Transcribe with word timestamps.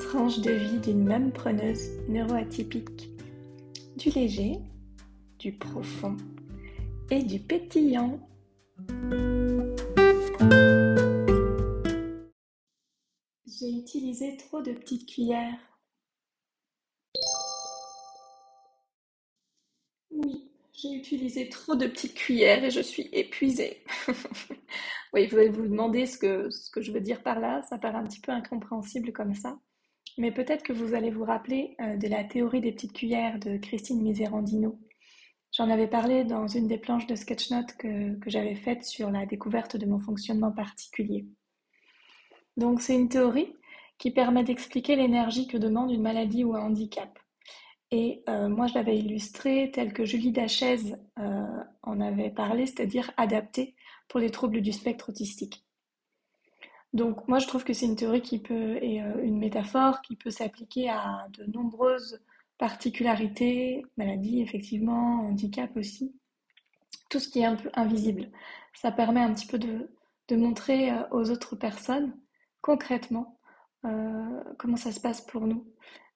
Tranche 0.00 0.40
de 0.40 0.50
vie 0.50 0.78
d'une 0.78 1.04
même 1.04 1.32
preneuse 1.32 1.90
neuroatypique. 2.08 3.10
Du 3.96 4.10
léger, 4.10 4.58
du 5.38 5.52
profond 5.52 6.16
et 7.10 7.22
du 7.22 7.40
pétillant. 7.40 8.20
J'ai 13.46 13.70
utilisé 13.70 14.36
trop 14.36 14.62
de 14.62 14.72
petites 14.72 15.08
cuillères. 15.08 15.73
J'ai 20.94 20.98
utilisé 20.98 21.48
trop 21.48 21.74
de 21.74 21.86
petites 21.86 22.14
cuillères 22.14 22.64
et 22.64 22.70
je 22.70 22.80
suis 22.80 23.08
épuisée. 23.12 23.82
oui, 25.12 25.26
vous 25.26 25.36
allez 25.36 25.48
vous 25.48 25.66
demander 25.66 26.06
ce 26.06 26.18
que, 26.18 26.48
je 26.80 26.92
veux 26.92 27.00
dire 27.00 27.22
par 27.22 27.40
là. 27.40 27.62
Ça 27.62 27.78
paraît 27.78 27.98
un 27.98 28.04
petit 28.04 28.20
peu 28.20 28.32
incompréhensible 28.32 29.12
comme 29.12 29.34
ça. 29.34 29.58
Mais 30.18 30.30
peut-être 30.30 30.62
que 30.62 30.72
vous 30.72 30.94
allez 30.94 31.10
vous 31.10 31.24
rappeler 31.24 31.74
euh, 31.80 31.96
de 31.96 32.06
la 32.06 32.22
théorie 32.22 32.60
des 32.60 32.72
petites 32.72 32.92
cuillères 32.92 33.38
de 33.40 33.56
Christine 33.56 34.02
Miserandino. 34.02 34.78
J'en 35.52 35.70
avais 35.70 35.88
parlé 35.88 36.24
dans 36.24 36.46
une 36.46 36.68
des 36.68 36.78
planches 36.78 37.06
de 37.06 37.16
sketchnote 37.16 37.72
que, 37.76 38.18
que 38.18 38.30
j'avais 38.30 38.54
faite 38.54 38.84
sur 38.84 39.10
la 39.10 39.26
découverte 39.26 39.76
de 39.76 39.86
mon 39.86 39.98
fonctionnement 39.98 40.52
particulier. 40.52 41.26
Donc 42.56 42.80
c'est 42.80 42.94
une 42.94 43.08
théorie 43.08 43.52
qui 43.98 44.12
permet 44.12 44.44
d'expliquer 44.44 44.96
l'énergie 44.96 45.48
que 45.48 45.56
demande 45.56 45.90
une 45.90 46.02
maladie 46.02 46.44
ou 46.44 46.54
un 46.54 46.60
handicap. 46.60 47.18
Et 47.96 48.24
euh, 48.28 48.48
moi, 48.48 48.66
je 48.66 48.74
l'avais 48.74 48.98
illustré 48.98 49.70
tel 49.72 49.92
que 49.92 50.04
Julie 50.04 50.32
Dachez 50.32 50.96
euh, 51.20 51.46
en 51.84 52.00
avait 52.00 52.30
parlé, 52.30 52.66
c'est-à-dire 52.66 53.12
adapté 53.16 53.76
pour 54.08 54.18
les 54.18 54.30
troubles 54.30 54.62
du 54.62 54.72
spectre 54.72 55.10
autistique. 55.10 55.64
Donc 56.92 57.28
moi, 57.28 57.38
je 57.38 57.46
trouve 57.46 57.62
que 57.62 57.72
c'est 57.72 57.86
une 57.86 57.94
théorie 57.94 58.20
qui 58.20 58.40
peut, 58.40 58.82
et 58.82 59.00
euh, 59.00 59.22
une 59.22 59.38
métaphore 59.38 60.02
qui 60.02 60.16
peut 60.16 60.32
s'appliquer 60.32 60.90
à 60.90 61.28
de 61.38 61.44
nombreuses 61.44 62.20
particularités, 62.58 63.84
maladies 63.96 64.42
effectivement, 64.42 65.20
handicap 65.20 65.70
aussi, 65.76 66.12
tout 67.10 67.20
ce 67.20 67.28
qui 67.28 67.42
est 67.42 67.46
un 67.46 67.54
peu 67.54 67.70
invisible. 67.74 68.28
Ça 68.74 68.90
permet 68.90 69.20
un 69.20 69.32
petit 69.32 69.46
peu 69.46 69.60
de 69.60 70.36
montrer 70.36 70.90
aux 71.12 71.30
autres 71.30 71.54
personnes 71.54 72.12
concrètement 72.60 73.38
comment 74.58 74.76
ça 74.76 74.92
se 74.92 75.00
passe 75.00 75.20
pour 75.20 75.46
nous, 75.46 75.66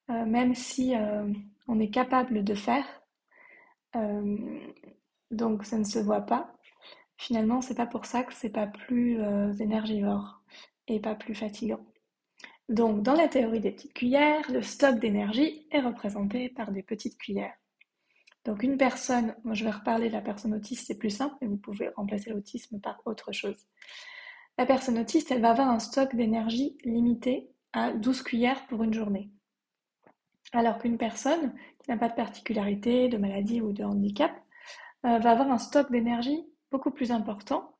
même 0.08 0.54
si 0.54 0.94
on 1.68 1.78
est 1.80 1.90
capable 1.90 2.42
de 2.44 2.54
faire, 2.54 2.84
euh, 3.96 4.60
donc 5.30 5.64
ça 5.64 5.78
ne 5.78 5.84
se 5.84 5.98
voit 5.98 6.22
pas. 6.22 6.52
Finalement, 7.16 7.60
c'est 7.60 7.74
pas 7.74 7.86
pour 7.86 8.06
ça 8.06 8.22
que 8.22 8.32
c'est 8.32 8.50
pas 8.50 8.66
plus 8.66 9.20
euh, 9.20 9.52
énergivore 9.54 10.42
et 10.86 11.00
pas 11.00 11.14
plus 11.14 11.34
fatigant. 11.34 11.84
Donc, 12.68 13.02
dans 13.02 13.14
la 13.14 13.28
théorie 13.28 13.60
des 13.60 13.72
petites 13.72 13.94
cuillères, 13.94 14.50
le 14.50 14.62
stock 14.62 14.98
d'énergie 14.98 15.66
est 15.70 15.80
représenté 15.80 16.50
par 16.50 16.70
des 16.70 16.82
petites 16.82 17.18
cuillères. 17.18 17.54
Donc, 18.44 18.62
une 18.62 18.76
personne, 18.76 19.34
moi 19.44 19.54
je 19.54 19.64
vais 19.64 19.70
reparler 19.70 20.08
de 20.08 20.14
la 20.14 20.20
personne 20.20 20.54
autiste, 20.54 20.86
c'est 20.86 20.98
plus 20.98 21.10
simple, 21.10 21.34
mais 21.40 21.48
vous 21.48 21.56
pouvez 21.56 21.88
remplacer 21.90 22.30
l'autisme 22.30 22.80
par 22.80 23.00
autre 23.04 23.32
chose. 23.32 23.66
La 24.58 24.66
personne 24.66 24.98
autiste, 24.98 25.30
elle 25.30 25.42
va 25.42 25.50
avoir 25.50 25.68
un 25.68 25.78
stock 25.78 26.14
d'énergie 26.14 26.76
limité 26.84 27.50
à 27.72 27.92
12 27.92 28.22
cuillères 28.22 28.66
pour 28.66 28.82
une 28.82 28.94
journée. 28.94 29.30
Alors 30.52 30.78
qu'une 30.78 30.98
personne 30.98 31.52
qui 31.78 31.90
n'a 31.90 31.96
pas 31.96 32.08
de 32.08 32.14
particularité, 32.14 33.08
de 33.08 33.18
maladie 33.18 33.60
ou 33.60 33.72
de 33.72 33.84
handicap 33.84 34.32
euh, 35.04 35.18
va 35.18 35.30
avoir 35.30 35.50
un 35.50 35.58
stock 35.58 35.90
d'énergie 35.90 36.46
beaucoup 36.70 36.90
plus 36.90 37.12
important 37.12 37.74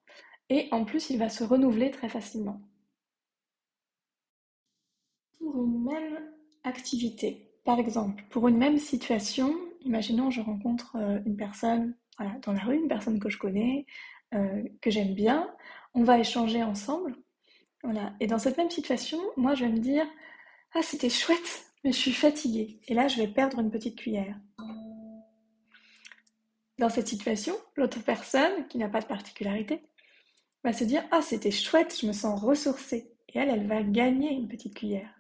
et 0.51 0.69
en 0.71 0.85
plus 0.85 1.11
il 1.11 1.19
va 1.19 1.29
se 1.29 1.45
renouveler 1.45 1.91
très 1.91 2.09
facilement. 2.09 2.61
Pour 5.39 5.65
une 5.65 5.85
même 5.85 6.19
activité, 6.65 7.51
par 7.65 7.79
exemple, 7.79 8.23
pour 8.31 8.49
une 8.49 8.59
même 8.59 8.79
situation, 8.79 9.55
imaginons 9.83 10.31
je 10.31 10.41
rencontre 10.41 10.97
euh, 10.97 11.21
une 11.25 11.37
personne 11.37 11.95
dans 12.43 12.53
la 12.53 12.61
rue, 12.61 12.77
une 12.77 12.89
personne 12.89 13.21
que 13.21 13.29
je 13.29 13.39
connais, 13.39 13.87
euh, 14.35 14.63
que 14.83 14.91
j'aime 14.91 15.15
bien, 15.15 15.49
on 15.95 16.03
va 16.03 16.19
échanger 16.19 16.63
ensemble. 16.63 17.17
Et 18.21 18.27
dans 18.27 18.39
cette 18.39 18.57
même 18.59 18.71
situation, 18.71 19.19
moi 19.37 19.55
je 19.55 19.65
vais 19.65 19.71
me 19.71 19.79
dire 19.79 20.07
Ah, 20.75 20.83
c'était 20.83 21.11
chouette, 21.11 21.68
je 21.85 21.91
suis 21.91 22.13
fatiguée 22.13 22.81
et 22.89 22.95
là 22.95 23.09
je 23.09 23.17
vais 23.19 23.29
perdre 23.29 23.61
une 23.61 23.71
petite 23.71 23.97
cuillère. 23.97 24.39
Dans 26.79 26.89
cette 26.89 27.09
situation, 27.09 27.55
l'autre 27.77 28.03
personne, 28.05 28.69
qui 28.69 28.79
n'a 28.79 28.89
pas 28.89 29.01
de 29.01 29.07
particularité, 29.07 29.83
va 30.63 30.73
se 30.73 30.85
dire 30.85 31.03
Ah, 31.11 31.23
c'était 31.23 31.51
chouette, 31.51 31.97
je 32.01 32.07
me 32.07 32.13
sens 32.13 32.41
ressourcée. 32.41 33.13
Et 33.29 33.39
elle, 33.39 33.49
elle 33.51 33.67
va 33.67 33.83
gagner 33.83 34.33
une 34.33 34.49
petite 34.49 34.75
cuillère. 34.75 35.13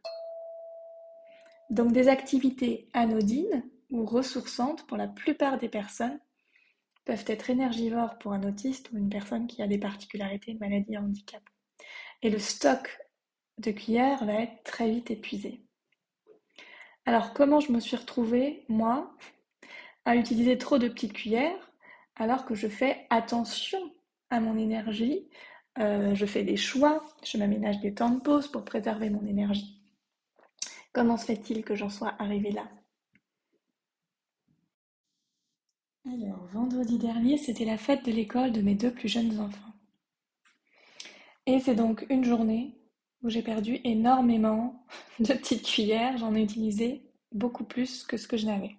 Donc 1.68 1.92
des 1.92 2.08
activités 2.08 2.88
anodines 2.94 3.68
ou 3.90 4.06
ressourçantes 4.06 4.86
pour 4.86 4.96
la 4.96 5.08
plupart 5.08 5.58
des 5.58 5.68
personnes 5.68 6.18
peuvent 7.04 7.24
être 7.26 7.50
énergivores 7.50 8.18
pour 8.18 8.32
un 8.32 8.42
autiste 8.44 8.90
ou 8.92 8.98
une 8.98 9.10
personne 9.10 9.46
qui 9.46 9.62
a 9.62 9.66
des 9.66 9.78
particularités, 9.78 10.52
une 10.52 10.58
maladie, 10.58 10.96
handicap. 10.96 11.42
Et 12.22 12.30
le 12.30 12.38
stock 12.38 12.98
de 13.58 13.70
cuillères 13.72 14.24
va 14.24 14.34
être 14.34 14.62
très 14.62 14.90
vite 14.90 15.10
épuisé. 15.10 15.62
Alors 17.08 17.32
comment 17.32 17.58
je 17.58 17.72
me 17.72 17.80
suis 17.80 17.96
retrouvée, 17.96 18.66
moi, 18.68 19.16
à 20.04 20.14
utiliser 20.14 20.58
trop 20.58 20.76
de 20.76 20.88
petites 20.88 21.14
cuillères 21.14 21.72
alors 22.16 22.44
que 22.44 22.54
je 22.54 22.68
fais 22.68 23.06
attention 23.08 23.78
à 24.28 24.40
mon 24.40 24.58
énergie, 24.58 25.26
euh, 25.78 26.14
je 26.14 26.26
fais 26.26 26.44
des 26.44 26.58
choix, 26.58 27.02
je 27.24 27.38
m'aménage 27.38 27.80
des 27.80 27.94
temps 27.94 28.10
de 28.10 28.20
pause 28.20 28.48
pour 28.48 28.62
préserver 28.62 29.08
mon 29.08 29.24
énergie. 29.24 29.82
Comment 30.92 31.16
se 31.16 31.24
fait-il 31.24 31.64
que 31.64 31.74
j'en 31.74 31.88
sois 31.88 32.14
arrivée 32.18 32.50
là? 32.50 32.68
Alors, 36.04 36.44
vendredi 36.52 36.98
dernier, 36.98 37.38
c'était 37.38 37.64
la 37.64 37.78
fête 37.78 38.04
de 38.04 38.12
l'école 38.12 38.52
de 38.52 38.60
mes 38.60 38.74
deux 38.74 38.92
plus 38.92 39.08
jeunes 39.08 39.40
enfants. 39.40 39.72
Et 41.46 41.58
c'est 41.58 41.74
donc 41.74 42.04
une 42.10 42.24
journée 42.24 42.77
j'ai 43.24 43.42
perdu 43.42 43.80
énormément 43.84 44.86
de 45.18 45.32
petites 45.32 45.64
cuillères. 45.64 46.16
J'en 46.18 46.34
ai 46.34 46.42
utilisé 46.42 47.02
beaucoup 47.32 47.64
plus 47.64 48.04
que 48.04 48.16
ce 48.16 48.28
que 48.28 48.36
je 48.36 48.46
n'avais. 48.46 48.76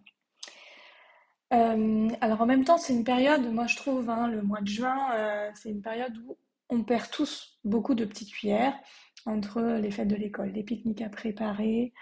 Euh, 1.54 2.10
alors 2.22 2.42
en 2.42 2.46
même 2.46 2.64
temps, 2.64 2.78
c'est 2.78 2.94
une 2.94 3.04
période, 3.04 3.52
moi 3.52 3.66
je 3.68 3.76
trouve, 3.76 4.10
hein, 4.10 4.28
le 4.28 4.42
mois 4.42 4.62
de 4.62 4.68
juin, 4.68 5.12
euh, 5.14 5.50
c'est 5.56 5.70
une 5.70 5.82
période 5.82 6.16
où 6.18 6.38
on 6.70 6.84
perd 6.84 7.10
tous 7.10 7.60
beaucoup 7.64 7.96
de 7.96 8.06
petites 8.06 8.32
cuillères 8.32 8.78
entre 9.26 9.62
les 9.62 9.90
fêtes 9.90 10.08
de 10.08 10.16
l'école, 10.16 10.52
les 10.52 10.64
pique-niques 10.64 11.02
à 11.02 11.10
préparer, 11.10 11.94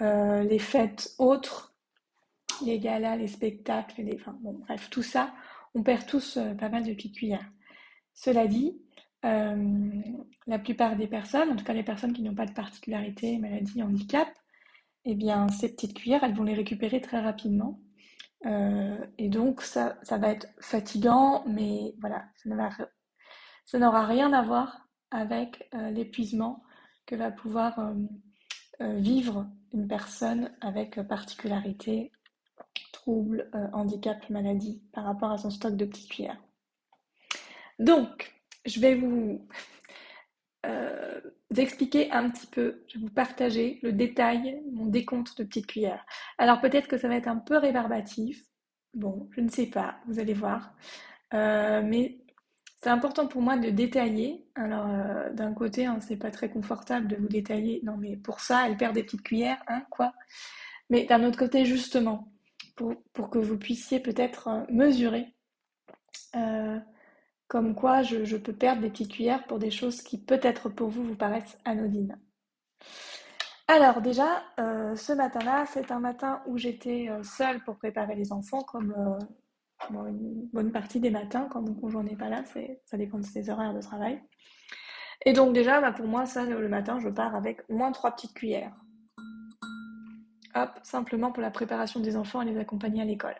euh, 0.00 0.42
les 0.42 0.58
fêtes 0.58 1.14
autres, 1.18 1.76
les 2.64 2.80
galas, 2.80 3.16
les 3.16 3.28
spectacles, 3.28 4.02
les, 4.02 4.16
enfin, 4.16 4.36
bon, 4.40 4.54
bref, 4.54 4.90
tout 4.90 5.04
ça, 5.04 5.32
on 5.74 5.82
perd 5.84 6.06
tous 6.06 6.38
pas 6.58 6.68
mal 6.68 6.82
de 6.82 6.92
petites 6.92 7.14
cuillères. 7.14 7.48
Cela 8.14 8.48
dit, 8.48 8.80
euh, 9.24 10.02
la 10.46 10.58
plupart 10.58 10.96
des 10.96 11.08
personnes, 11.08 11.50
en 11.50 11.56
tout 11.56 11.64
cas 11.64 11.72
les 11.72 11.82
personnes 11.82 12.12
qui 12.12 12.22
n'ont 12.22 12.34
pas 12.34 12.46
de 12.46 12.52
particularité, 12.52 13.38
maladie, 13.38 13.82
handicap, 13.82 14.28
eh 15.04 15.14
bien 15.14 15.48
ces 15.48 15.72
petites 15.74 15.94
cuillères, 15.94 16.22
elles 16.22 16.34
vont 16.34 16.44
les 16.44 16.54
récupérer 16.54 17.00
très 17.00 17.20
rapidement. 17.20 17.80
Euh, 18.46 18.96
et 19.18 19.28
donc 19.28 19.62
ça, 19.62 19.98
ça 20.02 20.18
va 20.18 20.30
être 20.30 20.46
fatigant, 20.60 21.44
mais 21.46 21.94
voilà, 22.00 22.26
ça 23.64 23.78
n'aura 23.78 24.06
rien 24.06 24.32
à 24.32 24.42
voir 24.42 24.88
avec 25.10 25.68
euh, 25.74 25.90
l'épuisement 25.90 26.62
que 27.06 27.16
va 27.16 27.30
pouvoir 27.30 27.94
vivre 28.80 29.48
une 29.72 29.88
personne 29.88 30.54
avec 30.60 31.00
particularité, 31.08 32.12
trouble, 32.92 33.50
handicap, 33.72 34.28
maladie 34.28 34.82
par 34.92 35.04
rapport 35.04 35.32
à 35.32 35.38
son 35.38 35.50
stock 35.50 35.74
de 35.74 35.86
petites 35.86 36.10
cuillères. 36.10 36.40
Donc, 37.78 38.37
je 38.68 38.80
vais 38.80 38.98
euh, 40.66 41.20
vous 41.50 41.60
expliquer 41.60 42.10
un 42.10 42.30
petit 42.30 42.46
peu, 42.46 42.84
je 42.88 42.98
vais 42.98 43.06
vous 43.06 43.12
partager 43.12 43.78
le 43.82 43.92
détail, 43.92 44.60
mon 44.72 44.86
décompte 44.86 45.38
de 45.38 45.44
petites 45.44 45.66
cuillères. 45.66 46.04
Alors 46.36 46.60
peut-être 46.60 46.88
que 46.88 46.98
ça 46.98 47.08
va 47.08 47.16
être 47.16 47.28
un 47.28 47.38
peu 47.38 47.56
rébarbatif, 47.56 48.42
bon, 48.94 49.28
je 49.32 49.40
ne 49.40 49.48
sais 49.48 49.66
pas, 49.66 49.96
vous 50.06 50.18
allez 50.18 50.34
voir. 50.34 50.74
Euh, 51.34 51.82
mais 51.84 52.18
c'est 52.82 52.90
important 52.90 53.26
pour 53.26 53.42
moi 53.42 53.56
de 53.56 53.70
détailler. 53.70 54.46
Alors 54.54 54.86
euh, 54.88 55.30
d'un 55.32 55.52
côté, 55.52 55.86
hein, 55.86 55.98
c'est 56.00 56.16
pas 56.16 56.30
très 56.30 56.50
confortable 56.50 57.08
de 57.08 57.16
vous 57.16 57.28
détailler. 57.28 57.80
Non 57.84 57.96
mais 57.96 58.16
pour 58.16 58.40
ça, 58.40 58.68
elle 58.68 58.76
perd 58.76 58.94
des 58.94 59.02
petites 59.02 59.22
cuillères, 59.22 59.62
hein, 59.68 59.82
quoi. 59.90 60.12
Mais 60.90 61.04
d'un 61.04 61.24
autre 61.24 61.38
côté, 61.38 61.64
justement, 61.64 62.32
pour, 62.76 62.94
pour 63.12 63.30
que 63.30 63.38
vous 63.38 63.58
puissiez 63.58 64.00
peut-être 64.00 64.66
mesurer 64.70 65.34
comme 67.48 67.74
quoi 67.74 68.02
je, 68.02 68.36
peux 68.36 68.52
perdre 68.52 68.82
des 68.82 68.90
petites 68.90 69.12
cuillères 69.12 69.44
pour 69.44 69.58
des 69.58 69.70
choses 69.70 70.02
qui 70.02 70.18
peut-être 70.18 70.68
pour 70.68 70.90
vous 70.90 71.02
vous 71.02 71.16
paraissent 71.16 71.58
anodines. 71.64 72.18
Alors 73.66 74.00
déjà, 74.00 74.42
euh, 74.60 74.94
ce 74.96 75.12
matin-là, 75.12 75.66
c'est 75.66 75.90
un 75.90 76.00
matin 76.00 76.42
où 76.46 76.56
j'étais 76.56 77.08
euh, 77.10 77.22
seule 77.22 77.62
pour 77.64 77.76
préparer 77.76 78.14
les 78.14 78.32
enfants, 78.32 78.62
comme 78.62 78.94
euh, 78.96 80.06
une 80.06 80.48
bonne 80.52 80.72
partie 80.72 81.00
des 81.00 81.10
matins 81.10 81.48
quand 81.50 81.62
mon 81.62 81.74
conjoint 81.74 82.02
n'est 82.02 82.16
pas 82.16 82.28
là, 82.28 82.44
ça 82.84 82.96
dépend 82.96 83.18
de 83.18 83.24
ses 83.24 83.50
horaires 83.50 83.74
de 83.74 83.80
travail. 83.80 84.22
Et 85.24 85.32
donc 85.32 85.52
déjà, 85.52 85.80
bah, 85.80 85.92
pour 85.92 86.06
moi, 86.06 86.26
ça, 86.26 86.44
le 86.44 86.68
matin, 86.68 86.98
je 87.00 87.08
pars 87.08 87.34
avec 87.34 87.68
moins 87.68 87.92
trois 87.92 88.12
petites 88.12 88.34
cuillères. 88.34 88.74
Simplement 90.82 91.32
pour 91.32 91.42
la 91.42 91.50
préparation 91.50 92.00
des 92.00 92.16
enfants 92.16 92.42
et 92.42 92.44
les 92.44 92.58
accompagner 92.58 93.02
à 93.02 93.04
l'école. 93.04 93.36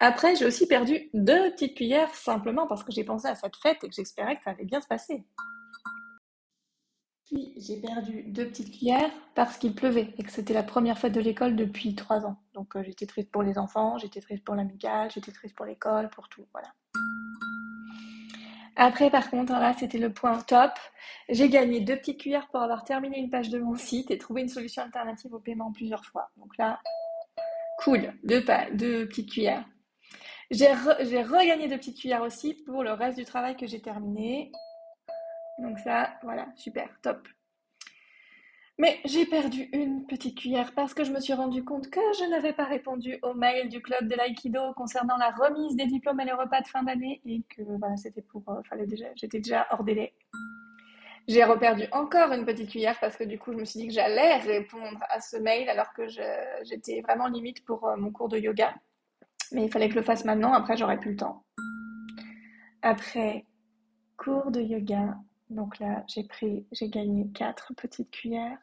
Après, 0.00 0.36
j'ai 0.36 0.44
aussi 0.44 0.66
perdu 0.66 1.08
deux 1.14 1.50
petites 1.52 1.76
cuillères 1.76 2.14
simplement 2.14 2.66
parce 2.66 2.84
que 2.84 2.92
j'ai 2.92 3.04
pensé 3.04 3.28
à 3.28 3.34
cette 3.34 3.56
fête 3.56 3.82
et 3.82 3.88
que 3.88 3.94
j'espérais 3.94 4.36
que 4.36 4.42
ça 4.42 4.50
allait 4.50 4.64
bien 4.64 4.80
se 4.80 4.86
passer. 4.86 5.24
Puis 7.26 7.54
j'ai 7.56 7.80
perdu 7.80 8.22
deux 8.28 8.46
petites 8.46 8.70
cuillères 8.70 9.10
parce 9.34 9.58
qu'il 9.58 9.74
pleuvait 9.74 10.14
et 10.16 10.22
que 10.22 10.30
c'était 10.30 10.54
la 10.54 10.62
première 10.62 10.98
fête 10.98 11.12
de 11.12 11.20
l'école 11.20 11.56
depuis 11.56 11.94
trois 11.96 12.24
ans. 12.24 12.36
Donc 12.54 12.76
euh, 12.76 12.84
j'étais 12.84 13.06
triste 13.06 13.32
pour 13.32 13.42
les 13.42 13.58
enfants, 13.58 13.98
j'étais 13.98 14.20
triste 14.20 14.44
pour 14.44 14.54
l'amicale, 14.54 15.10
j'étais 15.10 15.32
triste 15.32 15.56
pour 15.56 15.66
l'école, 15.66 16.08
pour 16.10 16.28
tout, 16.28 16.46
voilà. 16.52 16.68
Après, 18.76 19.10
par 19.10 19.30
contre, 19.30 19.52
là, 19.52 19.74
c'était 19.78 19.98
le 19.98 20.12
point 20.12 20.38
top. 20.42 20.72
J'ai 21.30 21.48
gagné 21.48 21.80
deux 21.80 21.96
petites 21.96 22.20
cuillères 22.20 22.48
pour 22.48 22.60
avoir 22.60 22.84
terminé 22.84 23.18
une 23.18 23.30
page 23.30 23.48
de 23.48 23.58
mon 23.58 23.74
site 23.74 24.10
et 24.10 24.18
trouvé 24.18 24.42
une 24.42 24.50
solution 24.50 24.82
alternative 24.82 25.32
au 25.32 25.40
paiement 25.40 25.72
plusieurs 25.72 26.04
fois. 26.04 26.30
Donc 26.36 26.56
là, 26.58 26.78
cool, 27.78 28.12
deux, 28.22 28.44
deux 28.74 29.08
petites 29.08 29.30
cuillères. 29.30 29.64
J'ai 30.50 30.72
regagné 30.72 31.68
deux 31.68 31.78
petites 31.78 31.98
cuillères 31.98 32.22
aussi 32.22 32.54
pour 32.54 32.82
le 32.82 32.92
reste 32.92 33.16
du 33.18 33.24
travail 33.24 33.56
que 33.56 33.66
j'ai 33.66 33.80
terminé. 33.80 34.52
Donc 35.58 35.78
ça, 35.78 36.10
voilà, 36.22 36.46
super, 36.54 36.88
top. 37.00 37.26
Mais 38.78 38.98
j'ai 39.06 39.24
perdu 39.24 39.70
une 39.72 40.06
petite 40.06 40.38
cuillère 40.38 40.74
parce 40.74 40.92
que 40.92 41.02
je 41.02 41.10
me 41.10 41.18
suis 41.18 41.32
rendu 41.32 41.64
compte 41.64 41.88
que 41.88 42.00
je 42.18 42.28
n'avais 42.28 42.52
pas 42.52 42.64
répondu 42.64 43.18
au 43.22 43.32
mail 43.32 43.70
du 43.70 43.80
club 43.80 44.06
de 44.06 44.14
l'aïkido 44.14 44.74
concernant 44.74 45.16
la 45.16 45.30
remise 45.30 45.76
des 45.76 45.86
diplômes 45.86 46.20
et 46.20 46.26
les 46.26 46.32
repas 46.32 46.60
de 46.60 46.66
fin 46.68 46.82
d'année 46.82 47.22
et 47.24 47.42
que 47.48 47.62
voilà, 47.62 47.96
c'était 47.96 48.20
pour, 48.20 48.42
euh, 48.50 48.60
j'étais 49.14 49.40
déjà 49.40 49.66
hors 49.70 49.82
délai. 49.82 50.12
J'ai 51.26 51.42
reperdu 51.42 51.84
encore 51.90 52.30
une 52.32 52.44
petite 52.44 52.68
cuillère 52.68 53.00
parce 53.00 53.16
que 53.16 53.24
du 53.24 53.38
coup, 53.38 53.52
je 53.52 53.56
me 53.56 53.64
suis 53.64 53.80
dit 53.80 53.88
que 53.88 53.94
j'allais 53.94 54.36
répondre 54.36 55.00
à 55.08 55.20
ce 55.20 55.38
mail 55.38 55.68
alors 55.70 55.92
que 55.94 56.06
j'étais 56.62 57.00
vraiment 57.00 57.28
limite 57.28 57.64
pour 57.64 57.88
euh, 57.88 57.96
mon 57.96 58.12
cours 58.12 58.28
de 58.28 58.38
yoga. 58.38 58.74
Mais 59.52 59.64
il 59.64 59.70
fallait 59.70 59.88
que 59.88 59.94
je 59.94 60.00
le 60.00 60.04
fasse 60.04 60.26
maintenant, 60.26 60.52
après 60.52 60.76
j'aurais 60.76 61.00
plus 61.00 61.12
le 61.12 61.16
temps. 61.16 61.44
Après 62.82 63.46
cours 64.18 64.50
de 64.50 64.60
yoga, 64.60 65.16
donc 65.50 65.78
là 65.78 66.04
j'ai 66.08 66.24
pris, 66.24 66.66
j'ai 66.72 66.88
gagné 66.88 67.28
quatre 67.32 67.72
petites 67.74 68.10
cuillères. 68.10 68.58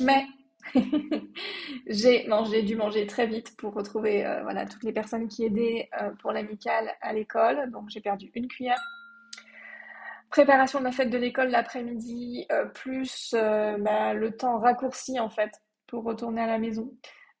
Mais 0.00 0.26
j'ai 1.86 2.26
mangé, 2.28 2.62
dû 2.62 2.76
manger 2.76 3.06
très 3.06 3.26
vite 3.26 3.56
pour 3.56 3.74
retrouver 3.74 4.24
euh, 4.24 4.42
voilà, 4.42 4.66
toutes 4.66 4.84
les 4.84 4.92
personnes 4.92 5.28
qui 5.28 5.44
aidaient 5.44 5.88
euh, 6.00 6.10
pour 6.20 6.32
l'amicale 6.32 6.92
à 7.00 7.12
l'école. 7.12 7.70
Donc 7.70 7.88
j'ai 7.88 8.00
perdu 8.00 8.30
une 8.34 8.48
cuillère. 8.48 8.80
Préparation 10.30 10.78
de 10.80 10.84
la 10.84 10.92
fête 10.92 11.10
de 11.10 11.18
l'école 11.18 11.48
l'après-midi, 11.48 12.46
euh, 12.52 12.66
plus 12.66 13.32
bah, 13.32 14.12
le 14.12 14.36
temps 14.36 14.58
raccourci 14.58 15.18
en 15.18 15.30
fait 15.30 15.50
pour 15.86 16.04
retourner 16.04 16.42
à 16.42 16.46
la 16.46 16.58
maison. 16.58 16.92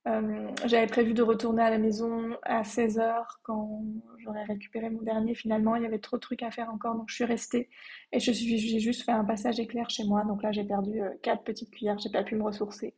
Euh, 0.08 0.50
j'avais 0.64 0.86
prévu 0.86 1.12
de 1.12 1.22
retourner 1.22 1.62
à 1.62 1.70
la 1.70 1.78
maison 1.78 2.36
à 2.42 2.62
16h 2.62 3.24
quand 3.42 3.82
j'aurais 4.18 4.44
récupéré 4.44 4.88
mon 4.88 5.02
dernier. 5.02 5.34
Finalement, 5.34 5.76
il 5.76 5.82
y 5.82 5.86
avait 5.86 5.98
trop 5.98 6.16
de 6.16 6.22
trucs 6.22 6.42
à 6.42 6.50
faire 6.50 6.70
encore, 6.70 6.94
donc 6.94 7.10
je 7.10 7.16
suis 7.16 7.24
restée 7.24 7.68
et 8.12 8.20
je 8.20 8.32
j'ai 8.32 8.80
juste 8.80 9.04
fait 9.04 9.12
un 9.12 9.24
passage 9.24 9.60
éclair 9.60 9.90
chez 9.90 10.04
moi. 10.04 10.24
Donc 10.24 10.42
là, 10.42 10.50
j'ai 10.52 10.64
perdu 10.64 11.02
euh, 11.02 11.10
quatre 11.22 11.42
petites 11.44 11.70
cuillères, 11.70 11.98
j'ai 11.98 12.10
pas 12.10 12.22
pu 12.22 12.36
me 12.36 12.42
ressourcer. 12.42 12.94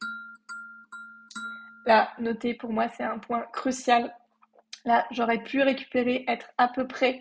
Là, 1.87 2.11
notez 2.21 2.55
pour 2.55 2.73
moi, 2.73 2.89
c'est 2.89 3.03
un 3.03 3.19
point 3.19 3.45
crucial. 3.53 4.15
Là, 4.85 5.07
j'aurais 5.11 5.43
pu 5.43 5.63
récupérer, 5.63 6.25
être 6.29 6.51
à 6.59 6.69
peu 6.69 6.87
près, 6.87 7.21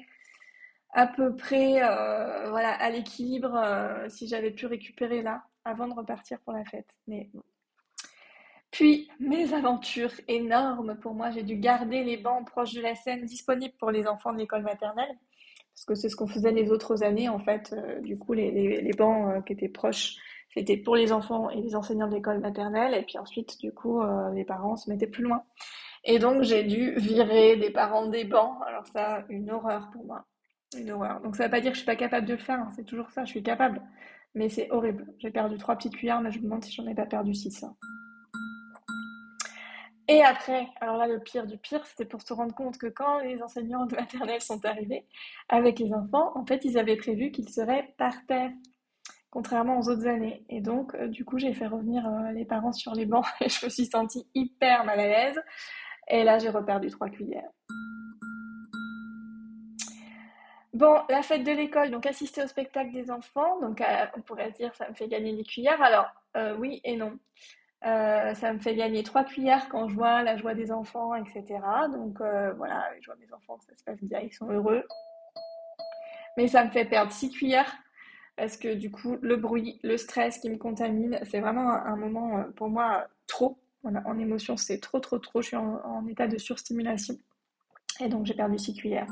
à 0.91 1.07
peu 1.07 1.35
près, 1.35 1.81
euh, 1.81 2.49
voilà, 2.51 2.73
à 2.73 2.89
l'équilibre 2.91 3.59
si 4.07 4.27
j'avais 4.27 4.51
pu 4.51 4.67
récupérer 4.67 5.23
là 5.23 5.43
avant 5.65 5.87
de 5.87 5.93
repartir 5.93 6.39
pour 6.41 6.53
la 6.53 6.63
fête. 6.65 6.95
Mais 7.07 7.29
puis, 8.71 9.09
mes 9.19 9.53
aventures 9.53 10.13
énormes 10.27 10.95
pour 10.95 11.13
moi, 11.13 11.31
j'ai 11.31 11.43
dû 11.43 11.57
garder 11.57 12.03
les 12.03 12.17
bancs 12.17 12.45
proches 12.47 12.73
de 12.73 12.81
la 12.81 12.95
scène 12.95 13.25
disponibles 13.25 13.73
pour 13.79 13.91
les 13.91 14.07
enfants 14.07 14.31
de 14.31 14.37
l'école 14.37 14.61
maternelle, 14.61 15.17
parce 15.73 15.85
que 15.85 15.95
c'est 15.95 16.09
ce 16.09 16.15
qu'on 16.15 16.27
faisait 16.27 16.51
les 16.51 16.69
autres 16.69 17.03
années, 17.03 17.29
en 17.29 17.39
fait. 17.39 17.73
Euh, 17.73 17.99
du 18.01 18.17
coup, 18.17 18.33
les, 18.33 18.91
bancs 18.95 19.31
euh, 19.31 19.41
qui 19.41 19.53
étaient 19.53 19.69
proches, 19.69 20.17
c'était 20.53 20.77
pour 20.77 20.95
les 20.95 21.11
enfants 21.11 21.49
et 21.49 21.61
les 21.61 21.75
enseignants 21.75 22.07
de 22.07 22.15
l'école 22.15 22.39
maternelle, 22.39 22.93
et 22.93 23.01
puis 23.01 23.17
ensuite, 23.17 23.59
du 23.59 23.73
coup, 23.73 24.01
euh, 24.01 24.31
les 24.33 24.45
parents 24.45 24.75
se 24.75 24.89
mettaient 24.89 25.07
plus 25.07 25.23
loin. 25.23 25.43
Et 26.03 26.19
donc, 26.19 26.43
j'ai 26.43 26.63
dû 26.63 26.93
virer 26.95 27.57
des 27.57 27.71
parents 27.71 28.05
des 28.05 28.23
bancs. 28.23 28.55
Alors 28.67 28.85
ça, 28.87 29.25
une 29.29 29.51
horreur 29.51 29.89
pour 29.91 30.05
moi. 30.05 30.25
Une 30.77 30.91
horreur. 30.91 31.19
Donc 31.21 31.35
ça 31.35 31.43
ne 31.43 31.47
veut 31.47 31.51
pas 31.51 31.61
dire 31.61 31.71
que 31.71 31.75
je 31.75 31.81
suis 31.81 31.85
pas 31.85 31.95
capable 31.95 32.27
de 32.27 32.33
le 32.33 32.39
faire, 32.39 32.59
hein. 32.59 32.69
c'est 32.75 32.85
toujours 32.85 33.09
ça, 33.09 33.25
je 33.25 33.31
suis 33.31 33.43
capable. 33.43 33.81
Mais 34.35 34.47
c'est 34.47 34.69
horrible. 34.71 35.07
J'ai 35.17 35.31
perdu 35.31 35.57
trois 35.57 35.75
petites 35.75 35.95
cuillères, 35.95 36.21
mais 36.21 36.31
je 36.31 36.37
me 36.37 36.43
demande 36.43 36.63
si 36.63 36.71
j'en 36.71 36.85
ai 36.87 36.93
pas 36.93 37.07
perdu 37.07 37.33
six. 37.33 37.63
Hein. 37.63 37.75
Et 40.11 40.23
après, 40.23 40.67
alors 40.81 40.97
là, 40.97 41.05
le 41.05 41.19
pire 41.19 41.45
du 41.45 41.59
pire, 41.59 41.85
c'était 41.85 42.03
pour 42.03 42.23
se 42.23 42.33
rendre 42.33 42.55
compte 42.55 42.79
que 42.79 42.87
quand 42.87 43.19
les 43.19 43.43
enseignants 43.43 43.85
de 43.85 43.95
maternelle 43.95 44.41
sont 44.41 44.65
arrivés 44.65 45.05
avec 45.49 45.77
les 45.77 45.93
enfants, 45.93 46.31
en 46.35 46.43
fait, 46.47 46.65
ils 46.65 46.79
avaient 46.79 46.95
prévu 46.95 47.29
qu'ils 47.29 47.49
seraient 47.49 47.93
par 47.95 48.25
terre, 48.25 48.49
contrairement 49.29 49.77
aux 49.77 49.87
autres 49.87 50.07
années. 50.07 50.43
Et 50.49 50.61
donc, 50.61 50.95
euh, 50.95 51.07
du 51.07 51.25
coup, 51.25 51.37
j'ai 51.37 51.53
fait 51.53 51.67
revenir 51.67 52.07
euh, 52.07 52.31
les 52.31 52.43
parents 52.43 52.71
sur 52.71 52.95
les 52.95 53.05
bancs 53.05 53.23
et 53.41 53.49
je 53.49 53.63
me 53.63 53.69
suis 53.69 53.85
sentie 53.85 54.27
hyper 54.33 54.83
mal 54.83 54.99
à 54.99 55.07
l'aise. 55.07 55.39
Et 56.07 56.23
là, 56.23 56.39
j'ai 56.39 56.49
reperdu 56.49 56.89
trois 56.89 57.09
cuillères. 57.09 57.51
Bon, 60.73 61.01
la 61.07 61.21
fête 61.21 61.43
de 61.43 61.51
l'école, 61.51 61.91
donc 61.91 62.07
assister 62.07 62.41
au 62.41 62.47
spectacle 62.47 62.91
des 62.91 63.11
enfants, 63.11 63.59
donc 63.59 63.79
euh, 63.79 64.05
on 64.17 64.21
pourrait 64.21 64.51
dire 64.53 64.73
ça 64.75 64.89
me 64.89 64.95
fait 64.95 65.07
gagner 65.07 65.35
des 65.35 65.43
cuillères. 65.43 65.81
Alors, 65.83 66.07
oui 66.57 66.81
et 66.83 66.95
non. 66.95 67.19
Euh, 67.85 68.33
ça 68.33 68.51
me 68.51 68.59
fait 68.59 68.75
gagner 68.75 69.03
trois 69.03 69.23
cuillères 69.23 69.69
quand 69.69 69.87
je 69.87 69.95
vois 69.95 70.21
la 70.21 70.35
joie 70.35 70.53
des 70.53 70.71
enfants, 70.71 71.15
etc. 71.15 71.59
Donc 71.91 72.19
euh, 72.19 72.51
voilà, 72.53 72.89
je 72.99 73.05
vois 73.05 73.15
mes 73.15 73.31
enfants, 73.33 73.57
ça 73.65 73.75
se 73.77 73.83
passe 73.83 74.03
bien, 74.03 74.19
ils 74.19 74.33
sont 74.33 74.49
heureux. 74.51 74.83
Mais 76.35 76.47
ça 76.47 76.65
me 76.65 76.71
fait 76.71 76.85
perdre 76.85 77.11
six 77.11 77.31
cuillères 77.31 77.73
parce 78.35 78.57
que 78.57 78.73
du 78.73 78.91
coup, 78.91 79.17
le 79.21 79.37
bruit, 79.37 79.79
le 79.83 79.97
stress 79.97 80.39
qui 80.39 80.49
me 80.49 80.57
contamine, 80.57 81.19
c'est 81.29 81.39
vraiment 81.39 81.71
un, 81.71 81.95
moment 81.95 82.39
euh, 82.39 82.43
pour 82.55 82.69
moi 82.69 83.07
trop. 83.27 83.57
en 83.83 84.19
émotion, 84.19 84.57
c'est 84.57 84.79
trop, 84.79 84.99
trop, 84.99 85.19
trop. 85.19 85.41
Je 85.41 85.47
suis 85.47 85.57
en, 85.57 86.05
état 86.07 86.27
de 86.27 86.37
surstimulation. 86.37 87.15
Et 88.01 88.09
donc, 88.09 88.25
j'ai 88.25 88.33
perdu 88.33 88.57
six 88.57 88.73
cuillères. 88.73 89.07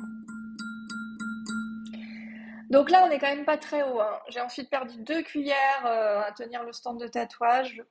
Donc 2.70 2.90
là, 2.90 3.04
on 3.06 3.10
n'est 3.10 3.20
quand 3.20 3.34
même 3.34 3.46
pas 3.46 3.58
très 3.58 3.84
haut. 3.84 4.00
Hein. 4.00 4.20
J'ai 4.30 4.42
ensuite 4.42 4.70
perdu 4.70 4.98
deux 5.00 5.24
cuillères 5.24 5.86
à 5.86 6.32
tenir 6.34 6.64
le 6.64 6.72
stand 6.72 7.00
de 7.00 7.08
tatouage. 7.08 7.82